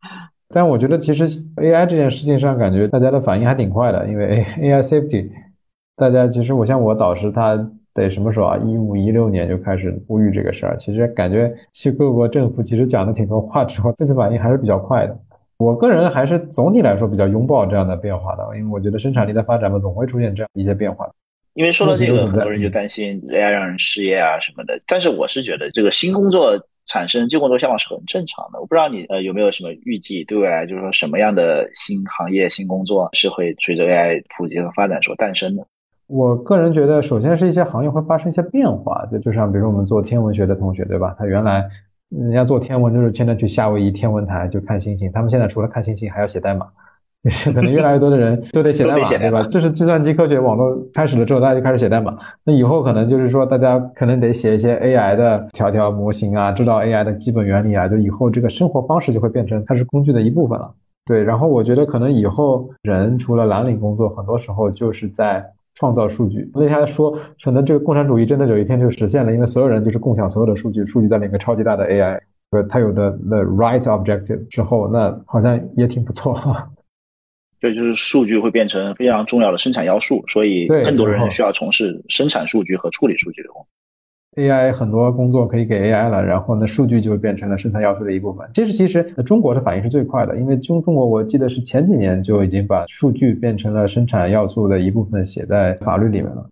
[0.52, 4.06] 但我觉得其实 AI 这件事情上，感觉大家的反应还挺快的。
[4.08, 5.30] 因为 AI safety，
[5.96, 7.56] 大家其实我像我导师，他
[7.94, 8.56] 得什么时候啊？
[8.58, 10.76] 一五一六年就开始呼吁这个事儿。
[10.76, 15.16] 其实感觉去各国政府其实讲的挺多话之后，这次反应还是比较快的。
[15.60, 21.06] 我个人还是总体来说比较拥抱这样的变化的，因为我觉得生产力的发展嘛，总会出现这样一些变化。
[21.52, 24.80] 因为说到这个，很多人就担心 AI 让人失业啊什么的。
[24.86, 28.58] 但是我是觉得这个新工作产生、旧工作消亡是很正常的。
[28.58, 35.66] 我不知道你呃有没有什么预计，对未来就是说什么样的新行业、新工作是会随着 AI 普及和发展所诞生的？
[36.06, 41.14] 我个人觉得，首先是一些行业会发生一些变化，就就像比如说我们做天文学的同学，对吧？
[41.18, 41.62] 他原来
[42.10, 46.66] 人家做天文就是天天去夏威夷天文台就看星星，他们现在除了看星星还要写代码。
[47.22, 49.44] 就是可能越来越多的人都得写代码，对吧？
[49.46, 52.16] 这是计算机科学网络开始了之后，大家就开始写代码。
[52.44, 57.86] 那以后可能就是说，大家可能得写一些 AI 的条条模型啊，知道 AI 的基本原理啊。
[57.86, 60.72] 就以后这个生活方式就会变成它是工具的一部分了。
[61.04, 65.44] 对，然后我觉得可能以后人除了蓝领工作，很多时候就是在
[65.80, 66.48] 创造数据。
[66.54, 72.20] 那天说，可能这个共产主义真的有一天就实现了，因为所有人就是共享所有的数据，数据在里面超级大的 AI，
[72.50, 76.38] 呃，它有的 the right objective 之后，那好像也挺不错。
[77.60, 83.68] 对，就是数据会变成非常重要的生产要素，所以更多人需要从事生产数据和处理数据的工作。
[84.36, 88.48] AI 很多工作可以给 AI 了，然后呢，数据就变成了生产要素的一部分。
[88.54, 96.48] 这是，其实中国的反应是最快的，因为中中国我记得是前几年就已经把数据变成了生产要素的一部分，写在法律里面了。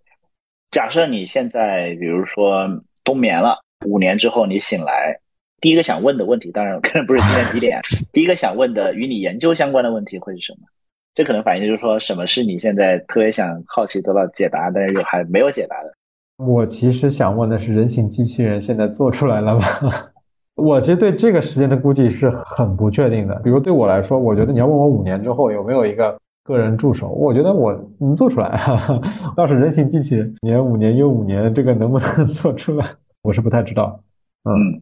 [0.71, 2.67] 假设你现在比如说
[3.03, 3.57] 冬眠了，
[3.87, 5.17] 五年之后你醒来，
[5.61, 7.79] 第一个想问的问题，当然可能不是今天几点，
[8.11, 10.67] 第一个想问的与你研究相关的问题会是什么？
[11.15, 15.93] 这可能反映就是说，什么是你现在特别想好奇得到解答，但是又还没有解答的？
[16.39, 19.65] 我其实想问的是，人形机器人现在做出来了吗？
[20.55, 23.35] 我其实对这个时间的估计是很不确定的。
[23.43, 28.57] 比如对我来说，我觉得你要问我五年之后有没有一个个人助手，我觉得我能做出来。
[29.35, 32.85] 倒是人形机器人，年五年又五年，这个能不能 做出来，
[33.21, 34.01] 我是不太知道。
[34.45, 34.81] 嗯。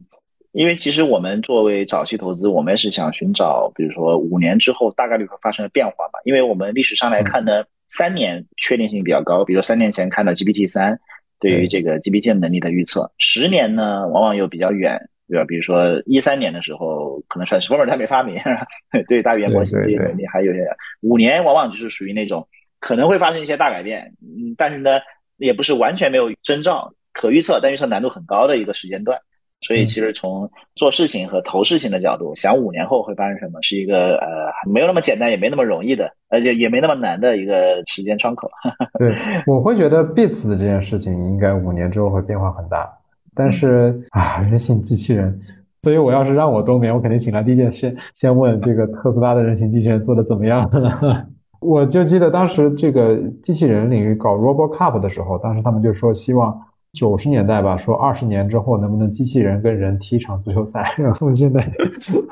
[0.52, 6.18] 因为其实我们作为早期投资，我们是想寻找，比如说五年之后大概率会发生的变化嘛。
[6.24, 7.50] 因为我们历史上来看呢，
[7.88, 10.98] 三年确定性比较高，比如三年前看到 GPT 三
[11.40, 15.44] 对于这个 GPT 能力的预测，十年呢往往又比较远，对吧？
[15.46, 18.40] 比如说一三年的时候，可能 Transformer 还没发明，
[19.08, 20.66] 对大语言模型这些能力还有些，
[21.02, 22.46] 五年往往就是属于那种
[22.80, 25.00] 可能会发生一些大改变，嗯，但是呢，
[25.36, 29.18] 也不是完全没有征兆，可预测但预测难度很高的一个时间段。
[29.60, 34.26] 所以，其实从做事情和投事情的角度，想五年后会发生什么，是一个呃
[34.72, 38.48] 没有那么简单，也没那么容易的，而且也没那么难的一个时间窗口。
[39.00, 39.16] 对，
[39.48, 42.88] 我会觉得 Beats 的这件事情应该五年之后会变化很大。
[43.34, 45.40] 但是啊，人形机器人，
[45.82, 50.70] 所以我要是让我冬眠，我肯定醒来第一件事先问这个特斯拉的人形机器人做的怎么样。
[51.60, 56.56] 我就记得当时这个机器人领域搞 RoboCup 的时候，当时他们就说希望。
[56.92, 60.94] 九十年代吧，说二十年之后能不能机器人跟人踢一场足球赛？
[60.98, 61.70] 然后现在，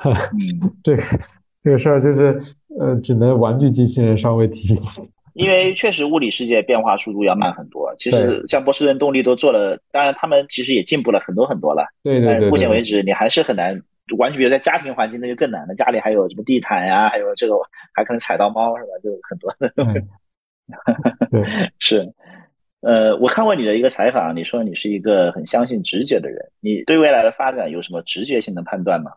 [0.83, 1.03] 这个
[1.63, 2.43] 这个事儿就是
[2.81, 4.79] 呃，只能玩具机器人稍微踢。
[5.35, 7.95] 因为确实物理世界变化速度要慢很多。
[7.99, 11.85] 其实像波士顿动力都做了，当然他们其实也进步了很多很多了。
[12.03, 12.49] 对对对。
[12.49, 13.79] 目前为止，你还是很难
[14.17, 15.75] 完全，比如在家庭环境那就更难了。
[15.75, 17.55] 家里还有什么地毯呀，还有这个
[17.93, 18.89] 还可能踩到猫是吧？
[19.05, 19.55] 就很多。
[21.31, 21.45] 对，
[21.79, 22.11] 是。
[22.87, 29.11] 呃，我看过你的一个采访，你说你是一个很相信直觉的人，你对未来的发展有什么直觉性的判断吗？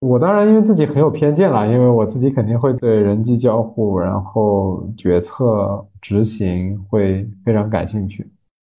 [0.00, 8.30] 我当然因为自己很有偏见了，因为我自己肯定会对人机交互，然后决策执行会非常感兴趣。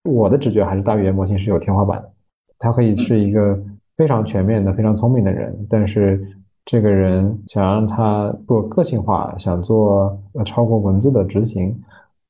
[0.04, 2.12] 我的直觉还是大语言模型是有天花板的，
[2.60, 3.60] 它可以是一个
[3.98, 6.24] 非常全面的、非常聪明的人，但是
[6.66, 11.76] 这个人想让他做个性化，想做呃超过文字的执行。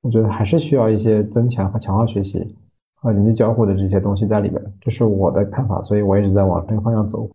[0.04, 2.46] 我觉得还是需要一些增强和强化学习
[2.94, 7.28] 和人机交互的这些东西在里边，这是我的看法，所以我一直在往这个方向走。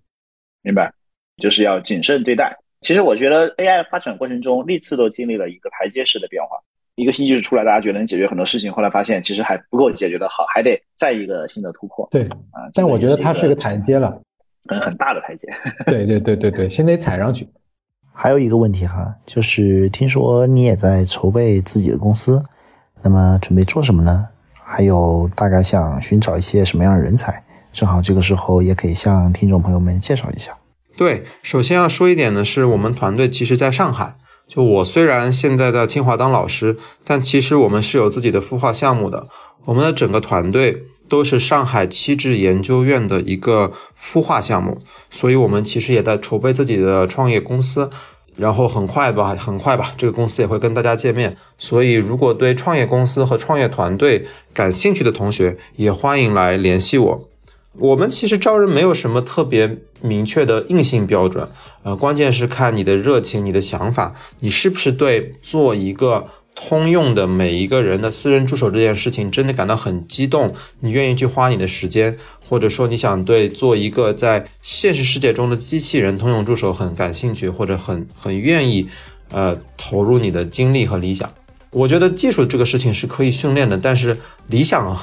[0.62, 0.92] 明白，
[1.38, 2.54] 就是要谨慎对待。
[2.82, 6.58] 其实我觉得 AI 发展过程中历次都经历了一个台阶式的变化，
[6.96, 12.06] 一个新技术出来，大家觉得能解决很多事情，后来发现其实还不够解决的好，还得再一个新的突破。
[12.10, 14.20] 对啊，但我觉得它是个台阶了，
[14.66, 15.48] 很很大的台阶。
[15.86, 17.48] 对对对对对，先得踩上去。
[18.12, 22.42] 还有一个问题哈，就是听说你也在筹备自己的公司。
[23.02, 24.28] 那么准备做什么呢？
[24.52, 27.44] 还有大概想寻找一些什么样的人才？
[27.72, 30.56] 正好这个时候也可以向听众朋友们介绍一下。
[30.96, 34.16] 对，首先要说一点呢，是我们团队其实在上海。
[34.48, 39.28] 就我虽然现在在清华当老师，但其实我们是有自己的孵化项目的。
[39.66, 44.78] 我们的整个团队都是上海七智研究院的一个孵化项目，
[45.10, 47.90] 所以我们其实也在筹备自己的创业公司。
[48.38, 51.36] 然后很快吧，很快吧，这个公司也会跟大家见面。
[51.58, 57.28] 所以，如果对创业公司和创业团队感兴趣的同学，也欢迎来联系我。
[57.72, 61.48] 我们其实招人没有什么特别明确的硬性标准，
[61.82, 66.26] 呃，关键是看你的热情、你的想法，你是不是对做一个
[66.60, 78.88] 通用的每一个人的私人助手这件事情真的感到很激动，你愿意去花你的时间，或者说你想对做一个在现实世界中的机器人通用助手很感兴趣，或者很很愿意，
[79.30, 81.32] 呃，投入你的精力和理想。
[81.70, 84.96] 我觉得技术这个事情是可以训练的，但是理想。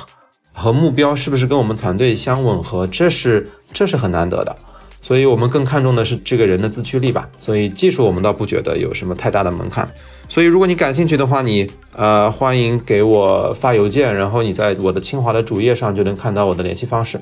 [0.58, 2.88] 和目标是不是跟我们团队相吻合？
[2.88, 4.56] 这是这是很难得的，
[5.02, 7.28] 所以我们更看重的是这个人的自驱力吧。
[7.38, 9.86] 所以技术我们倒不觉得有什么太大的门槛。
[10.28, 17.20] 所以如果你感兴趣的话，你呃欢迎给我发邮件，然后你在我的清华的主页上就能看到我的联系方式。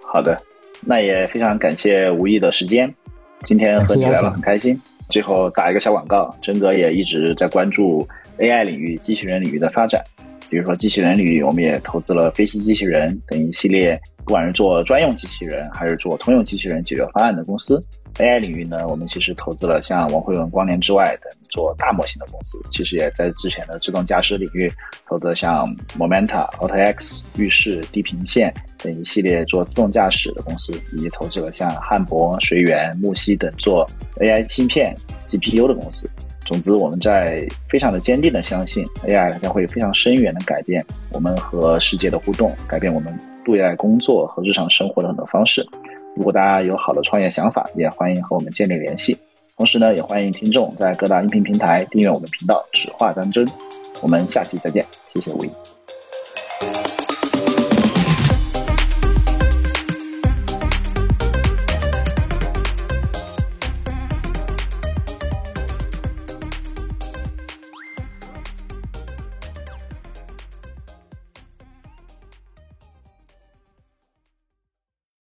[0.00, 0.40] 好的，
[0.80, 2.92] 那也非常感谢吴毅的时间，
[3.42, 4.80] 今天和你聊得很开心。
[5.10, 10.02] 最后打一个小广告，真哥也一直在关注 AI 领域、机器人领域的发展。
[10.48, 17.82] 比如说机器人领域，我们也投资了飞行机器人等一系列，不管是做专用机器人还是做通用机器人解决方案的公司。
[18.18, 22.58] AI 领域呢，我们其实投资了像王慧文、光联之外等做大模型的公司。
[22.70, 24.72] 其实也在之前的自动驾驶领域
[25.06, 25.66] 投资像
[25.98, 33.84] Momenta、AutoX、浴室、地平线等一系列做自动驾驶的公司，以及投资了像汉博、随缘、木西等做
[34.18, 34.96] AI 芯片、
[35.26, 36.08] GPU 的公司。
[36.46, 45.66] 总之，我们在非常的坚定的相信，AI 将会非常深远的改变我们和世界的互动，改变我们对待工作和日常生活的很多方式。
[46.16, 49.16] 如果大家有好的创业想法，也欢迎和我们建立联系。
[49.56, 53.46] 同时呢，也欢迎听众在各大音频平台订阅我们频道“只话当真”。
[54.02, 55.73] 我们下期再见，谢谢吴一。